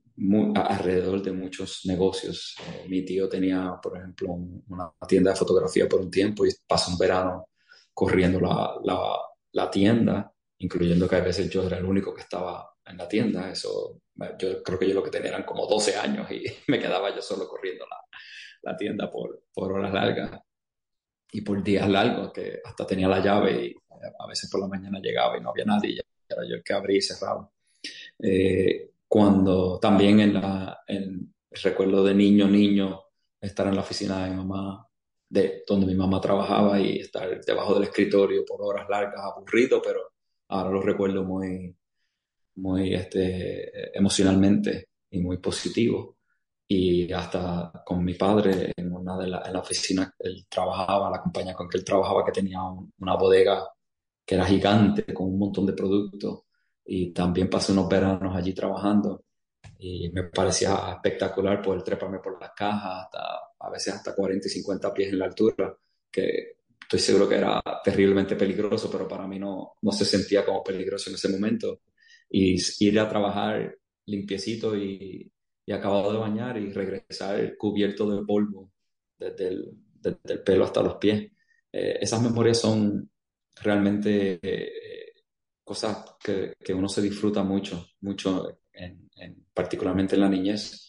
[0.55, 2.55] alrededor de muchos negocios.
[2.67, 4.33] Eh, mi tío tenía, por ejemplo,
[4.67, 7.49] una tienda de fotografía por un tiempo y pasó un verano
[7.93, 9.17] corriendo la, la,
[9.51, 13.51] la, tienda, incluyendo que a veces yo era el único que estaba en la tienda.
[13.51, 14.01] Eso,
[14.39, 17.21] yo creo que yo lo que tenía eran como 12 años y me quedaba yo
[17.21, 17.97] solo corriendo la,
[18.63, 20.41] la tienda por, por horas largas
[21.31, 24.67] y por días largos, que hasta tenía la llave y eh, a veces por la
[24.67, 27.49] mañana llegaba y no había nadie, y era yo el que abría y cerraba.
[28.19, 33.03] Eh, cuando también en, la, en recuerdo de niño, niño,
[33.39, 34.87] estar en la oficina de mi mamá,
[35.29, 40.13] de donde mi mamá trabajaba y estar debajo del escritorio por horas largas, aburrido, pero
[40.49, 41.75] ahora lo recuerdo muy,
[42.57, 46.17] muy este, emocionalmente y muy positivo.
[46.67, 51.21] Y hasta con mi padre en una de la, en la oficina él trabajaba, la
[51.21, 52.59] compañía con que él trabajaba que tenía
[52.99, 53.65] una bodega
[54.25, 56.41] que era gigante con un montón de productos.
[56.85, 59.23] Y también pasé unos veranos allí trabajando.
[59.79, 64.51] Y me parecía espectacular poder treparme por las cajas hasta a veces hasta 40 y
[64.51, 65.75] 50 pies en la altura
[66.11, 70.63] que estoy seguro que era terriblemente peligroso pero para mí no, no se sentía como
[70.63, 71.81] peligroso en ese momento
[72.29, 75.31] y ir a trabajar limpiecito y
[75.67, 78.71] y acabado de bañar y regresar cubierto de polvo
[79.19, 79.77] desde el,
[80.45, 81.29] pelo hasta los pies.
[81.73, 83.11] Eh, esas memorias son
[83.61, 85.11] realmente eh,
[85.65, 89.09] cosas que, que, uno se disfruta mucho, mucho, en,
[89.53, 90.85] particularmente en la niñez.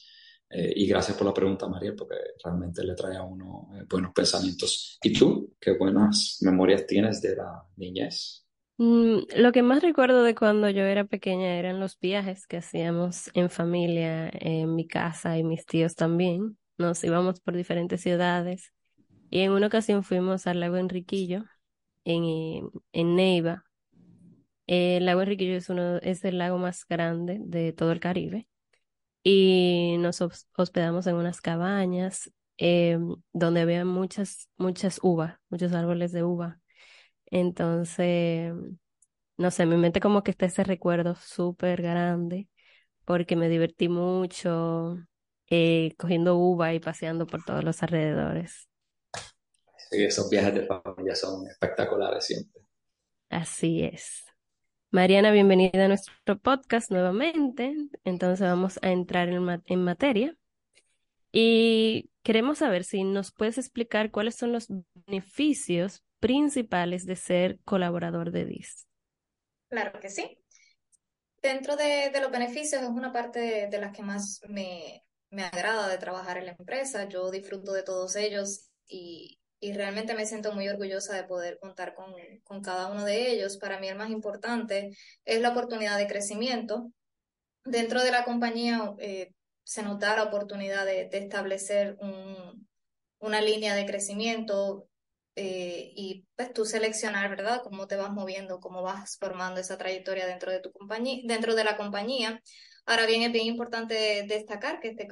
[0.48, 4.96] Eh, y gracias por la pregunta, María, porque realmente le trae a uno buenos pensamientos.
[5.02, 5.56] ¿Y tú?
[5.60, 8.47] ¿Qué buenas memorias tienes de la niñez?
[8.78, 13.30] Mm, lo que más recuerdo de cuando yo era pequeña eran los viajes que hacíamos
[13.34, 16.58] en familia, en mi casa y mis tíos también.
[16.78, 18.72] Nos íbamos por diferentes ciudades
[19.30, 21.44] y en una ocasión fuimos al lago Enriquillo
[22.04, 23.64] en, en Neiva.
[24.66, 28.48] El lago Enriquillo es, uno, es el lago más grande de todo el Caribe
[29.24, 30.20] y nos
[30.56, 36.60] hospedamos en unas cabañas em, donde había muchas, muchas uvas, muchos árboles de uva.
[37.30, 38.52] Entonces,
[39.36, 42.48] no sé, mi mente como que está ese recuerdo súper grande
[43.04, 44.98] porque me divertí mucho
[45.48, 48.68] eh, cogiendo uva y paseando por todos los alrededores.
[49.90, 52.62] Sí, esos viajes de familia son espectaculares siempre.
[53.30, 54.24] Así es.
[54.90, 57.74] Mariana, bienvenida a nuestro podcast nuevamente.
[58.04, 60.36] Entonces vamos a entrar en, en materia.
[61.32, 64.68] Y queremos saber si nos puedes explicar cuáles son los
[65.06, 68.86] beneficios principales de ser colaborador de DIS.
[69.68, 70.38] Claro que sí.
[71.42, 76.38] Dentro de, los beneficios es una parte de, las que más me, agrada de trabajar
[76.38, 77.08] en la empresa.
[77.08, 82.62] Yo disfruto de todos ellos y, realmente me siento muy orgullosa de poder contar con,
[82.62, 83.58] cada uno de ellos.
[83.58, 84.90] Para mí el más importante
[85.24, 86.92] es la oportunidad de crecimiento.
[87.64, 91.96] Dentro de la compañía eh, se nota la oportunidad de, establecer
[93.20, 94.87] una línea de crecimiento
[95.40, 97.62] eh, y pues tú seleccionar, ¿verdad?
[97.62, 101.62] Cómo te vas moviendo, cómo vas formando esa trayectoria dentro de tu compañía, dentro de
[101.62, 102.42] la compañía.
[102.86, 105.06] Ahora bien, es bien importante destacar que este,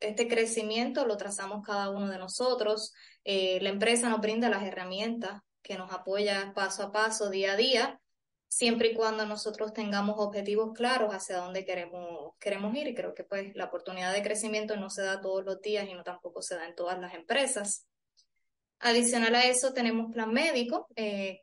[0.00, 2.94] este crecimiento lo trazamos cada uno de nosotros.
[3.22, 7.56] Eh, la empresa nos brinda las herramientas que nos apoya paso a paso, día a
[7.56, 8.00] día,
[8.48, 12.86] siempre y cuando nosotros tengamos objetivos claros hacia dónde queremos, queremos ir.
[12.86, 15.92] Y creo que pues la oportunidad de crecimiento no se da todos los días y
[15.92, 17.86] no tampoco se da en todas las empresas.
[18.80, 20.88] Adicional a eso, tenemos plan médico.
[20.96, 21.40] Eh,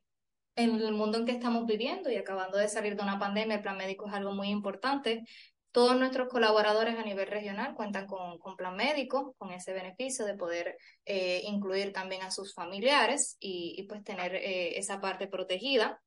[0.56, 3.62] en el mundo en que estamos viviendo y acabando de salir de una pandemia, el
[3.62, 5.24] plan médico es algo muy importante.
[5.72, 10.36] Todos nuestros colaboradores a nivel regional cuentan con, con plan médico, con ese beneficio de
[10.36, 16.00] poder eh, incluir también a sus familiares y, pues tener eh, esa parte protegida.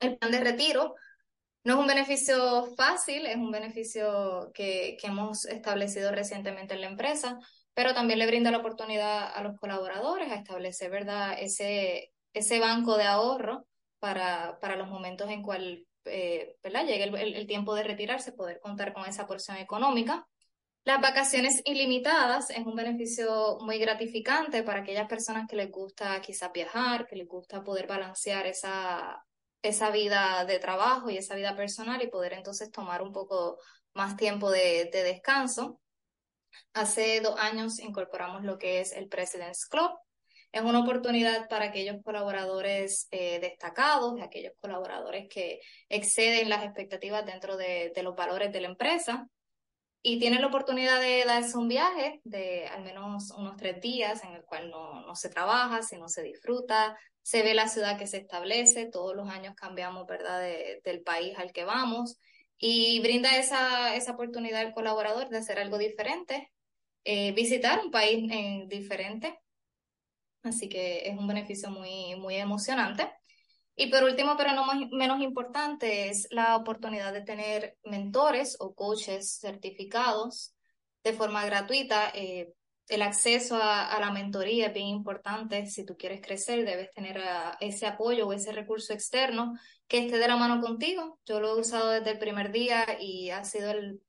[0.00, 0.96] El plan de retiro
[1.62, 6.88] no es un beneficio fácil, es un beneficio que, que hemos establecido recientemente en la
[6.88, 7.38] empresa,
[7.78, 12.96] pero también le brinda la oportunidad a los colaboradores a establecer, ¿verdad?, ese, ese banco
[12.96, 13.68] de ahorro
[14.00, 19.06] para, para los momentos en cual eh, llegue el, tiempo de retirarse, poder contar con
[19.06, 20.26] esa porción económica.
[20.82, 26.50] Las vacaciones ilimitadas es un beneficio muy gratificante para aquellas personas que les gusta quizás
[26.52, 29.24] viajar, que les gusta poder balancear esa,
[29.62, 33.56] esa vida de trabajo y esa vida personal y poder entonces tomar un poco
[33.94, 35.78] más tiempo de descanso.
[36.72, 39.90] Hace dos años incorporamos lo que es el President's Club.
[40.50, 47.56] Es una oportunidad para aquellos colaboradores eh, destacados, aquellos colaboradores que exceden las expectativas dentro
[47.56, 49.28] de, los valores de la empresa
[50.00, 54.32] y tienen la oportunidad de darse un viaje de al menos unos tres días en
[54.34, 58.18] el cual no, no, se trabaja, sino se disfruta, se ve la ciudad que se
[58.18, 60.40] establece, todos los años cambiamos, ¿verdad?,
[60.82, 62.18] del país al que vamos
[62.58, 66.52] y brinda esa, esa oportunidad al colaborador de hacer algo diferente,
[67.04, 69.38] eh, visitar un país eh, diferente.
[70.42, 73.10] Así que es un beneficio muy, muy emocionante.
[73.76, 79.38] Y por último, pero no menos importante, es la oportunidad de tener mentores o coaches
[79.40, 80.54] certificados
[81.04, 82.10] de forma gratuita.
[82.12, 82.52] Eh,
[82.88, 85.66] el acceso a, la mentoría es bien importante.
[85.66, 87.20] Si tú quieres crecer, debes tener
[87.60, 89.54] ese apoyo o ese recurso externo
[89.86, 91.18] que esté de la mano contigo.
[91.26, 94.00] Yo lo he usado desde el primer día y ha sido el,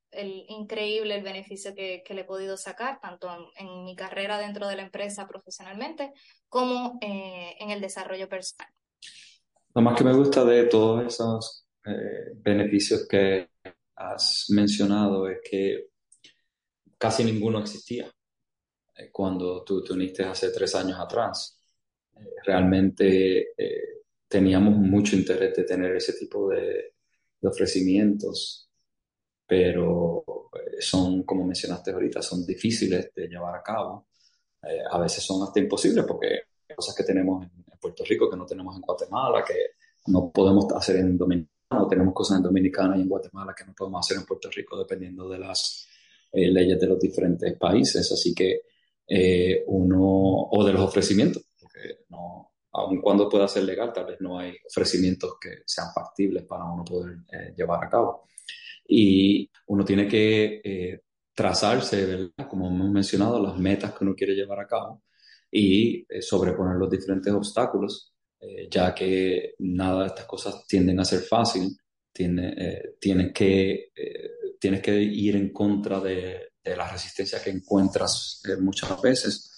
[0.47, 4.83] increíble el beneficio que, le he podido sacar, tanto en, mi carrera dentro de la
[4.83, 6.13] empresa profesionalmente
[6.47, 8.71] como eh, en el desarrollo personal.
[9.75, 13.49] Lo más que me gusta de todos esos eh, beneficios que
[13.95, 15.89] has mencionado es que
[16.97, 18.11] casi ninguno existía
[18.99, 21.55] eh, cuando tú te uniste hace tres años atrás.
[22.45, 23.53] realmente
[24.29, 26.93] teníamos mucho interés de tener ese tipo de,
[27.41, 28.69] ofrecimientos,
[29.47, 30.23] pero
[30.53, 34.07] eh, son, como mencionaste ahorita, son difíciles de llevar a cabo.
[34.61, 36.27] Eh, a veces son hasta imposibles porque
[36.67, 39.53] hay cosas que tenemos en, Puerto Rico que no tenemos en Guatemala, que
[40.07, 43.73] no podemos hacer en Dominicana, o tenemos cosas en Dominicana y en Guatemala que no
[43.73, 45.87] podemos hacer en Puerto Rico dependiendo de las
[46.33, 48.11] eh, leyes de los diferentes países.
[48.11, 48.63] Así que
[49.67, 49.99] uno,
[50.51, 54.55] o de los ofrecimientos, porque no, aun cuando pueda ser legal, tal vez no hay
[54.65, 58.23] ofrecimientos que sean factibles para uno poder eh, llevar a cabo.
[58.87, 61.01] Y uno tiene que eh,
[61.33, 62.47] trazarse, ¿verdad?
[62.49, 65.03] como hemos mencionado, las metas que uno quiere llevar a cabo
[65.51, 68.13] y eh, sobreponer los diferentes obstáculos,
[68.71, 71.77] ya que nada de estas cosas tienden a ser fácil,
[72.09, 73.91] tiene, tienes, que,
[74.57, 79.51] tienes que ir en contra de, de la resistencia que encuentras muchas veces,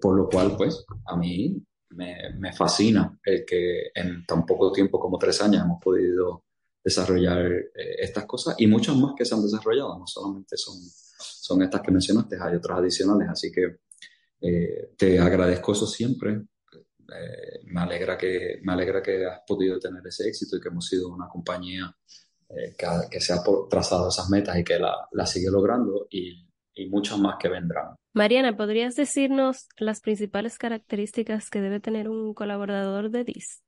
[0.00, 4.98] por lo cual, pues, a mí me, me, fascina el que en tan poco tiempo
[4.98, 6.44] como tres años hemos podido
[6.82, 11.62] desarrollar eh, estas cosas y muchas más que se han desarrollado, no solamente son, son
[11.62, 13.78] estas que mencionaste, hay otras adicionales, así que
[14.40, 16.42] eh, te agradezco eso siempre.
[16.72, 20.86] Eh, me, alegra que, me alegra que has podido tener ese éxito y que hemos
[20.86, 21.94] sido una compañía
[22.76, 26.88] que, que, se ha trazado esas metas y que la, la sigue logrando y y
[26.88, 27.96] muchas más que vendrán.
[28.12, 33.62] Mariana, ¿podrías decirnos las principales características que debe tener un colaborador de DIS?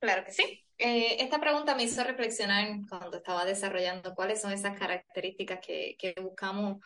[0.00, 0.64] Claro que sí.
[0.76, 6.14] Eh, esta pregunta me hizo reflexionar cuando estaba desarrollando cuáles son esas características que, que
[6.20, 6.78] buscamos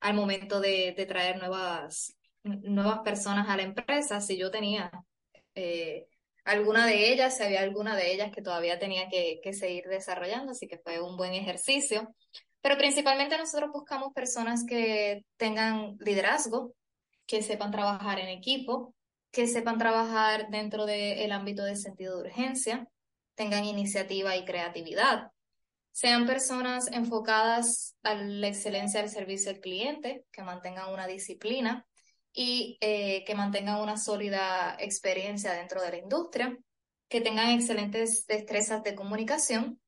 [0.00, 4.20] al momento de, de, traer nuevas, nuevas personas a la empresa.
[4.20, 4.90] Si yo tenía
[5.54, 6.06] eh,
[6.46, 10.66] alguna de ellas, había alguna de ellas que todavía tenía que, que seguir desarrollando, así
[10.66, 12.14] que fue un buen ejercicio.
[12.62, 16.74] Pero principalmente nosotros buscamos personas que tengan liderazgo,
[17.26, 18.94] que sepan trabajar en equipo,
[19.30, 22.88] que sepan trabajar dentro del ámbito de sentido de urgencia,
[23.34, 25.30] tengan iniciativa y creatividad,
[25.92, 31.86] sean personas enfocadas a la excelencia del servicio al cliente, que mantengan una disciplina
[32.38, 36.54] y eh, que mantengan una sólida experiencia dentro de la industria,
[37.08, 39.80] que tengan excelentes destrezas de comunicación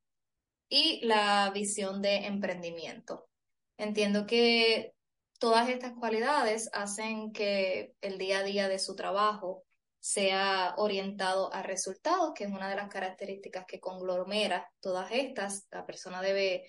[0.66, 3.28] y la visión de emprendimiento.
[3.76, 4.94] Entiendo que
[5.38, 9.64] todas estas cualidades hacen que el día a día de su trabajo
[10.00, 15.66] sea orientado a resultados, que es una de las características que conglomera todas estas.
[15.70, 16.64] La persona debe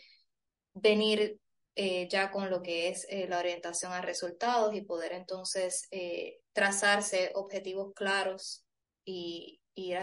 [0.73, 1.39] venir
[1.75, 6.41] eh, ya con lo que es eh, la orientación a resultados y poder entonces eh,
[6.53, 8.65] trazarse objetivos claros
[9.05, 9.95] y, y,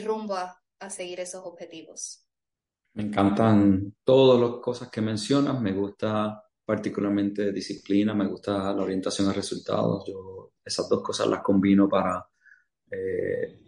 [0.00, 2.26] rumbo a, a seguir esos objetivos.
[2.94, 9.28] Me encantan todas las cosas que mencionas, me gusta particularmente disciplina, me gusta la orientación
[9.28, 10.04] a resultados.
[10.06, 12.24] Yo esas dos cosas las combino para
[12.90, 13.58] eh,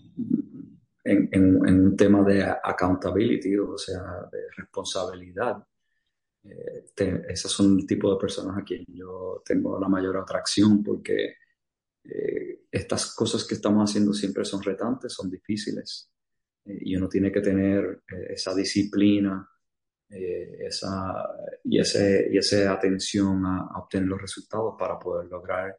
[1.04, 5.56] en, en, un tema de accountability, o sea, de responsabilidad.
[6.44, 11.36] Eh, esas son el tipo de personas a quien yo tengo la mayor atracción porque
[12.04, 16.10] eh, estas cosas que estamos haciendo siempre son retantes, son difíciles
[16.66, 19.48] y uno tiene que tener esa disciplina
[20.08, 21.12] esa,
[21.64, 25.76] y, ese, y esa atención a, a, obtener los resultados para poder lograr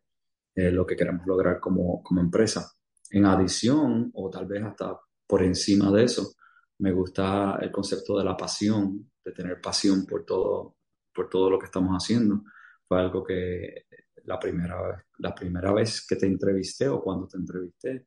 [0.55, 2.71] lo que queremos lograr como, como empresa.
[3.11, 6.33] En adición, o tal vez hasta por encima de eso,
[6.79, 10.75] me gusta el concepto de la pasión, de tener pasión por todo,
[11.13, 12.43] por todo lo que estamos haciendo.
[12.87, 13.85] Fue algo que
[14.25, 18.05] la primera vez, la primera vez que te entrevisté o cuando te entrevisté,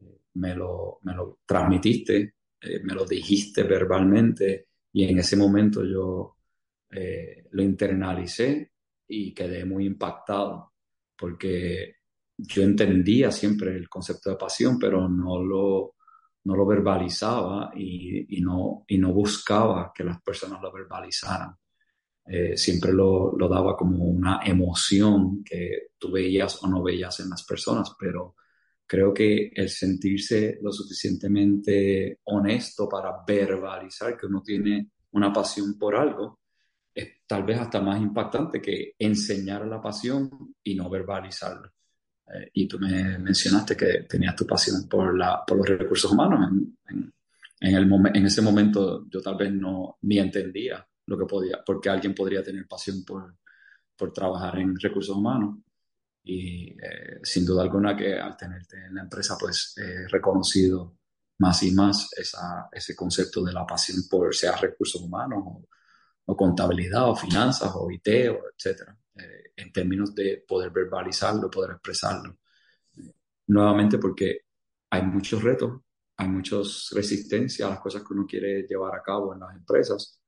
[0.00, 5.84] eh, me lo, me lo transmitiste, eh, me lo dijiste verbalmente y en ese momento
[5.84, 6.36] yo
[6.90, 8.72] eh, lo internalicé
[9.08, 10.72] y quedé muy impactado
[11.16, 11.96] porque
[12.36, 15.95] yo entendía siempre el concepto de pasión, pero no lo,
[16.46, 21.54] no lo verbalizaba y, no buscaba que las personas lo verbalizaran.
[22.24, 27.30] Eh, siempre lo, lo, daba como una emoción que tú veías o no veías en
[27.30, 28.36] las personas, pero
[28.86, 35.96] creo que el sentirse lo suficientemente honesto para verbalizar que uno tiene una pasión por
[35.96, 36.40] algo
[36.94, 41.70] es tal vez hasta más impactante que enseñar la pasión y no verbalizarlo.
[42.32, 46.40] Eh, y tú me mencionaste que tenías tu pasión por, la, por los recursos humanos.
[46.88, 47.12] En,
[47.60, 51.88] en, el en ese momento yo tal vez no ni entendía lo que podía, porque
[51.88, 53.36] alguien podría tener pasión por,
[53.96, 55.58] por trabajar en recursos humanos.
[56.24, 60.96] Y eh, sin duda alguna que al tenerte en la empresa, pues he reconocido
[61.38, 65.68] más y más esa, ese concepto de la pasión por sea recursos humanos o,
[66.26, 68.96] o contabilidad o finanzas o IT o etcétera.
[69.18, 72.36] Eh, en términos de poder verbalizarlo, poder expresarlo.
[73.46, 74.40] Nuevamente porque
[74.90, 75.80] hay muchos retos,
[76.16, 80.20] hay muchas resistencias a las cosas que uno quiere llevar a cabo en las empresas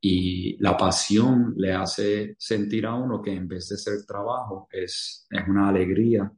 [0.00, 5.26] y la pasión le hace sentir a uno que en vez de ser trabajo es,
[5.30, 6.30] es una alegría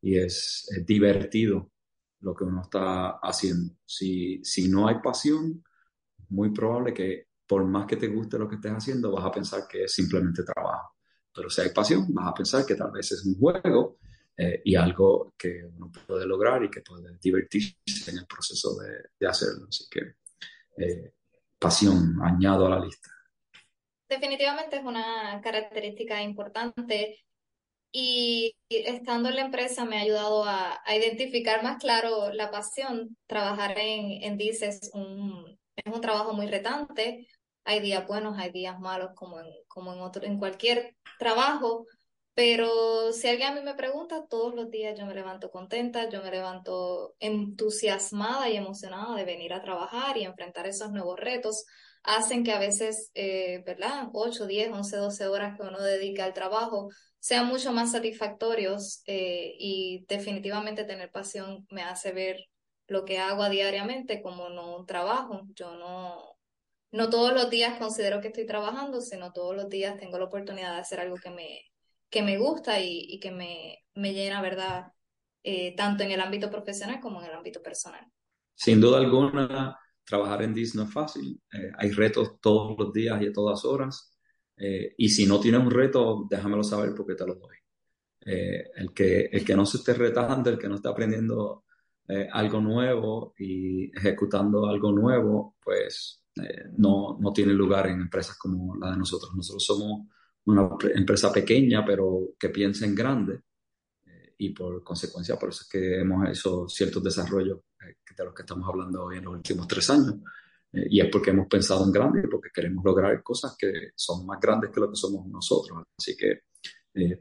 [0.00, 1.72] y es, es divertido
[2.20, 3.74] lo que uno está haciendo.
[3.84, 5.64] Si, si no hay pasión,
[6.28, 9.62] muy probable que por más que te guste lo que estés haciendo, vas a pensar
[9.68, 10.94] que es simplemente trabajo.
[11.34, 13.98] Pero si hay pasión, vas a pensar que tal vez es un juego
[14.36, 19.10] eh, y algo que uno puede lograr y que puede divertirse en el proceso de,
[19.18, 19.66] de hacerlo.
[19.68, 20.00] Así que
[20.76, 21.12] eh,
[21.58, 23.10] pasión, añado a la lista.
[24.08, 27.24] Definitivamente es una característica importante
[27.92, 33.16] y estando en la empresa me ha ayudado a, a identificar más claro la pasión.
[33.26, 37.28] Trabajar en, en es un, es un trabajo muy retante,
[37.64, 41.86] hay días buenos, hay días malos, como en, como en, otro, en cualquier trabajo,
[42.34, 46.22] pero si alguien a mí me pregunta, todos los días yo me levanto contenta, yo
[46.22, 51.66] me levanto entusiasmada y emocionada de venir a trabajar y enfrentar esos nuevos retos.
[52.02, 54.08] Hacen que a veces, eh, ¿verdad?
[54.14, 56.88] 8, 10, 11, 12 horas que uno dedica al trabajo
[57.18, 62.46] sean mucho más satisfactorios eh, y definitivamente tener pasión me hace ver
[62.86, 65.42] lo que hago diariamente como no un trabajo.
[65.54, 66.38] Yo no,
[66.92, 70.74] no todos los días considero que estoy trabajando, sino todos los días tengo la oportunidad
[70.74, 71.60] de hacer algo que me,
[72.08, 74.92] que me gusta y, que me, me, llena, ¿verdad?
[75.42, 78.04] Eh, tanto en el ámbito profesional como en el ámbito personal.
[78.54, 81.40] Sin duda alguna, trabajar en DIS no es fácil.
[81.52, 84.16] Eh, hay retos todos los días y a todas horas.
[84.56, 87.56] Eh, y si no tienes un reto, déjamelo saber porque te lo doy.
[88.22, 91.64] el, que, el que no se esté retando, el que no esté aprendiendo
[92.32, 98.92] algo nuevo y ejecutando algo nuevo, pues eh, no, tiene lugar en empresas como la
[98.92, 99.34] de nosotros.
[99.34, 100.08] Nosotros somos
[100.44, 103.40] una empresa pequeña, pero que piensa en grande.
[104.06, 108.34] Eh, y por consecuencia, por eso es que hemos hecho ciertos desarrollos eh, de los
[108.34, 110.16] que estamos hablando hoy en los últimos tres años.
[110.72, 114.38] y es porque hemos pensado en grande y porque queremos lograr cosas que son más
[114.40, 115.82] grandes que lo que somos nosotros.
[115.98, 116.42] Así que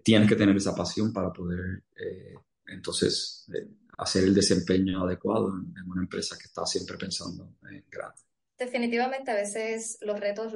[0.04, 1.84] tienes que tener esa pasión para poder
[2.68, 3.48] entonces
[4.00, 8.29] hacer el desempeño adecuado en, una empresa que está siempre pensando en grande.
[8.60, 10.54] Definitivamente a veces los retos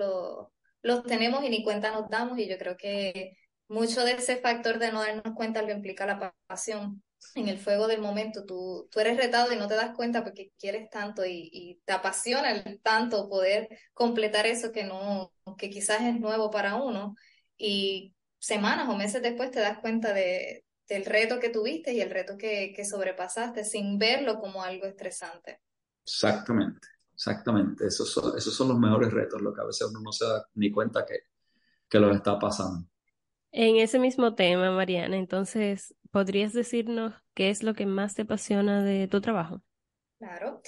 [0.82, 3.38] los tenemos y ni cuenta nos damos y yo creo que
[3.68, 7.02] mucho de ese factor de no darnos cuenta lo implica la pasión.
[7.36, 10.52] En el fuego del momento, tú, tú eres retado y no te das cuenta porque
[10.60, 16.20] quieres tanto y, y te apasiona tanto poder completar eso que no, que quizás es
[16.20, 17.16] nuevo para uno.
[17.58, 22.10] Y semanas o meses después te das cuenta de, del reto que tuviste y el
[22.10, 25.62] reto que, que sobrepasaste sin verlo como algo estresante.
[26.06, 27.88] Exactamente, exactamente.
[27.88, 30.46] Esos son, esos son los mejores retos, lo que a veces uno no se da
[30.56, 31.20] ni cuenta que,
[31.90, 32.88] que los está pasando.
[33.52, 38.84] En ese mismo tema, Mariana, entonces, ¿podrías decirnos qué es lo que más te apasiona
[38.84, 39.62] de tu trabajo?
[40.18, 40.62] Claro.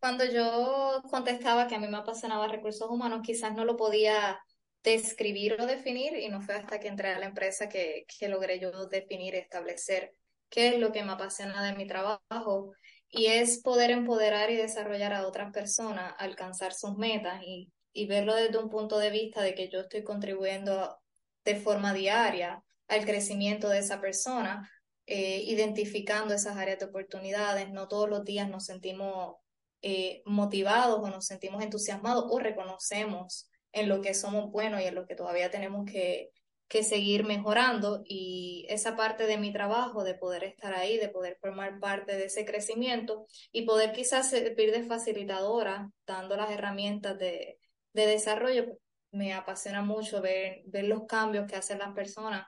[0.00, 4.38] Cuando yo contestaba que a mí me apasionaba recursos humanos, quizás no lo podía
[4.82, 8.58] describir o definir y no fue hasta que entré a la empresa que, que logré
[8.60, 10.12] yo definir y establecer
[10.48, 12.72] qué es lo que me apasiona de mi trabajo
[13.10, 18.34] y es poder empoderar y desarrollar a otras personas, alcanzar sus metas y, y verlo
[18.34, 20.98] desde un punto de vista de que yo estoy contribuyendo
[21.44, 24.70] de forma diaria al crecimiento de esa persona,
[25.06, 27.70] eh, identificando esas áreas de oportunidades.
[27.70, 29.36] No todos los días nos sentimos
[29.82, 34.94] eh, motivados o nos sentimos entusiasmados o reconocemos en lo que somos buenos y en
[34.94, 36.30] lo que todavía tenemos que,
[36.68, 38.02] que seguir mejorando.
[38.06, 42.26] Y esa parte de mi trabajo, de poder estar ahí, de poder formar parte de
[42.26, 47.58] ese crecimiento y poder quizás servir de facilitadora, dando las herramientas de,
[47.92, 48.78] de desarrollo,
[49.12, 52.46] me apasiona mucho ver, ver los cambios que hacen las personas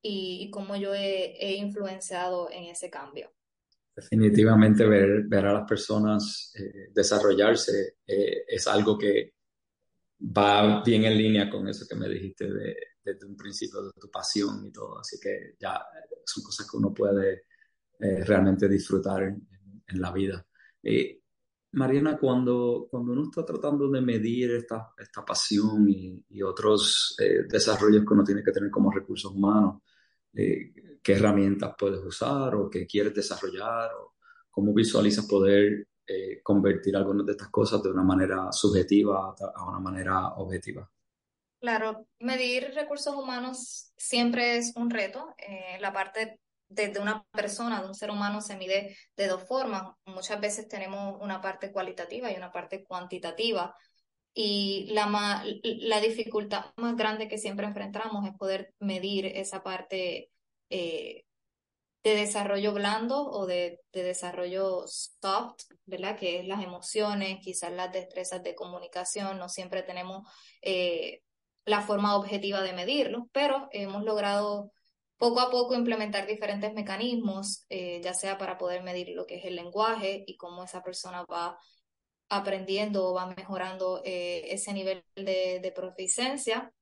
[0.00, 3.32] y, cómo yo he, influenciado en ese cambio.
[3.94, 9.32] Definitivamente ver, ver a las personas eh, desarrollarse eh, es algo que
[10.20, 12.76] va bien en línea con eso que me dijiste de,
[13.06, 14.98] desde un principio, de tu pasión y todo.
[14.98, 15.80] Así que ya
[16.24, 17.44] son cosas que uno puede
[18.00, 19.46] eh, realmente disfrutar en,
[20.00, 20.44] la vida.
[21.76, 28.04] Mariana, cuando, cuando uno está tratando de medir esta, esta pasión y, otros eh, desarrollos
[28.04, 29.82] que uno tiene que tener como recursos humanos,
[30.34, 33.90] eh, ¿qué herramientas puedes usar o qué quieres desarrollar?
[33.94, 34.14] O
[34.50, 39.80] ¿Cómo visualizas poder eh, convertir algunas de estas cosas de una manera subjetiva a una
[39.80, 40.90] manera objetiva?
[41.66, 45.34] Claro, medir recursos humanos siempre es un reto.
[45.80, 46.38] la parte
[46.68, 49.82] desde una persona, de un ser humano, se mide de dos formas.
[50.04, 53.74] Muchas veces tenemos una parte cualitativa y una parte cuantitativa.
[54.32, 60.30] Y la, la dificultad más grande que siempre enfrentamos es poder medir esa parte
[60.70, 61.24] eh,
[62.04, 66.16] de desarrollo blando o de, desarrollo soft, ¿verdad?
[66.16, 69.36] Que es las emociones, quizás las destrezas de comunicación.
[69.40, 70.28] No siempre tenemos
[70.62, 71.22] eh,
[71.66, 74.72] la forma objetiva de medirlo, pero hemos logrado
[75.18, 79.44] poco a poco implementar diferentes mecanismos, eh, ya sea para poder medir lo que es
[79.44, 81.58] el lenguaje y cómo esa persona va
[82.28, 86.72] aprendiendo o va mejorando eh, ese nivel de, de, proficiencia.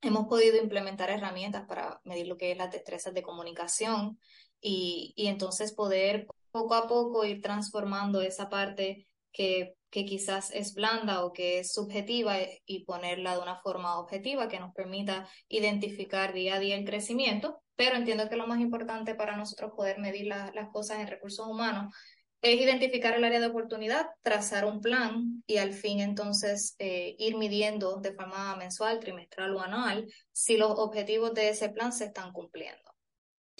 [0.00, 4.18] Hemos podido implementar herramientas para medir lo que es las destrezas de comunicación
[4.60, 10.74] y, y entonces poder poco a poco ir transformando esa parte que, que quizás es
[10.74, 15.28] blanda o que es subjetiva eh, y ponerla de una forma objetiva que nos permita
[15.48, 19.98] identificar día a día el crecimiento, pero entiendo que lo más importante para nosotros poder
[19.98, 21.94] medir las cosas en recursos humanos
[22.42, 27.36] es identificar el área de oportunidad, trazar un plan y al fin entonces eh, ir
[27.36, 32.32] midiendo de forma mensual, trimestral o anual si los objetivos de ese plan se están
[32.32, 32.92] cumpliendo.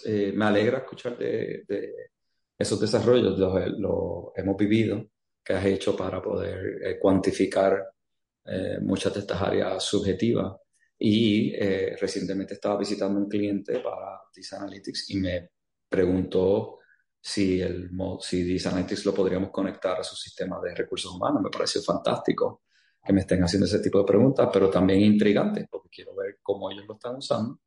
[0.05, 1.65] Eh, me alegra escuchar de,
[2.59, 5.07] esos desarrollos, lo hemos vivido
[5.47, 7.81] que has hecho para poder eh, cuantificar
[8.45, 10.57] eh, muchas de estas áreas subjetivas.
[10.99, 15.51] Y eh, recientemente estaba visitando un cliente para Design Analytics y me
[15.89, 16.79] preguntó
[17.21, 17.91] si, el,
[18.21, 21.41] si Design Analytics lo podríamos conectar a su sistema de recursos humanos.
[21.41, 22.63] Me pareció fantástico
[23.05, 26.73] que me estén haciendo ese tipo de preguntas, pero también intrigante, porque quiero ver cómo
[26.73, 27.61] ellos lo están usando,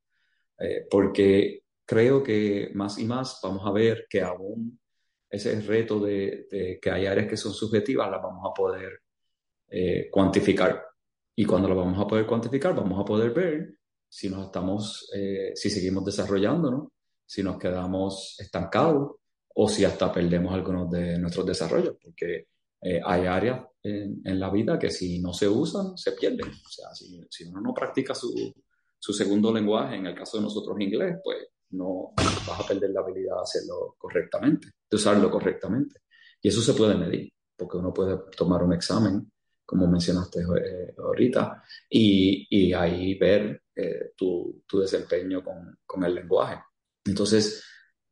[0.92, 4.78] porque creo que más y más vamos a ver que aún
[5.30, 9.02] ese reto de, que hay áreas que son subjetivas, las vamos a poder
[9.70, 10.84] eh, cuantificar.
[11.36, 13.74] Y cuando las vamos a poder cuantificar, vamos a poder ver
[14.08, 16.90] si nos estamos, eh, si seguimos desarrollándonos,
[17.26, 19.18] si nos quedamos estancados
[19.56, 22.48] o si hasta perdemos algunos de nuestros desarrollos, porque
[22.82, 26.50] eh, hay áreas en, en, la vida que si no se usan, se pierden.
[26.50, 28.34] O sea, si, si uno no practica su,
[28.98, 31.38] su segundo lenguaje, en el caso de nosotros inglés, pues
[31.72, 36.02] no vas a perder la habilidad de hacerlo correctamente, de usarlo correctamente.
[36.42, 39.32] Y eso se puede medir, porque uno puede tomar un examen,
[39.66, 46.16] como mencionaste eh, ahorita, y, y, ahí ver eh, tu, tu, desempeño con, con, el
[46.16, 46.62] lenguaje.
[47.06, 47.64] Entonces,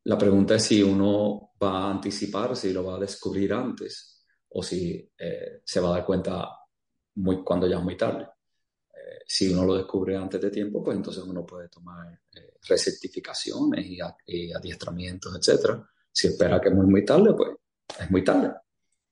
[0.04, 4.64] la pregunta es si uno va a anticipar, si lo va a descubrir antes o
[4.64, 6.50] si eh, se va a dar cuenta
[7.16, 8.28] muy, cuando ya es muy tarde.
[9.28, 12.20] Eh, si uno lo descubre antes de tiempo, pues entonces uno puede tomar
[12.68, 15.82] recertificaciones y, y, adiestramientos, etc.
[16.12, 17.52] Si espera que es muy, muy tarde, pues
[18.00, 18.54] es muy tarde.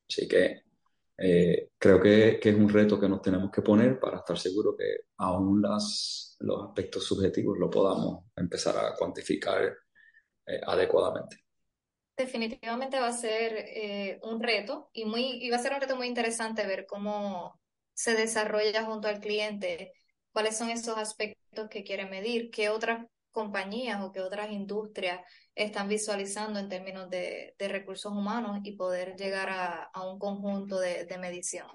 [0.08, 0.64] Así que
[1.18, 4.76] eh, creo que, que, es un reto que nos tenemos que poner para estar seguros
[4.78, 9.64] que aún las, los aspectos subjetivos lo podamos empezar a cuantificar
[10.46, 11.44] eh, adecuadamente.
[12.18, 15.96] Definitivamente va a ser eh, un reto y, muy, y va a ser un reto
[15.96, 17.60] muy interesante ver cómo
[17.94, 19.94] se desarrolla junto al cliente,
[20.36, 25.22] cuáles son esos aspectos que quiere medir, qué otras compañías o qué otras industrias
[25.56, 31.68] están visualizando en términos de, recursos humanos y poder llegar a, un conjunto de, medición.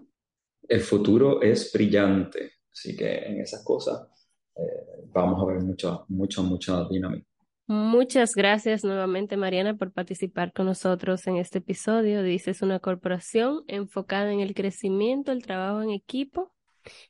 [0.69, 4.07] El futuro es brillante, así que en esas cosas
[4.55, 7.27] eh, vamos a ver mucha, mucha, mucha dinámica.
[7.67, 12.23] Muchas gracias nuevamente, Mariana, por participar con nosotros en este episodio.
[12.23, 16.53] Dices una corporación enfocada en el crecimiento, el trabajo en equipo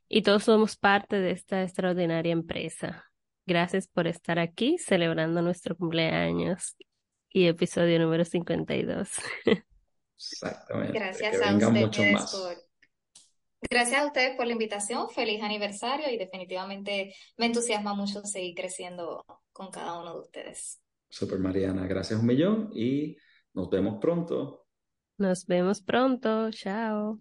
[0.08, 3.06] y todos somos parte de esta extraordinaria empresa.
[3.46, 6.76] Gracias por estar aquí celebrando nuestro cumpleaños
[7.30, 9.08] y episodio número 52.
[10.16, 10.98] Exactamente.
[10.98, 12.70] Gracias a ustedes por
[13.68, 19.24] Gracias a ustedes por la invitación, feliz aniversario y definitivamente me entusiasma mucho seguir creciendo
[19.52, 20.80] con cada uno de ustedes.
[21.10, 23.16] Super Mariana, gracias un millón y
[23.52, 24.66] nos vemos pronto.
[25.18, 27.20] Nos vemos pronto, chao.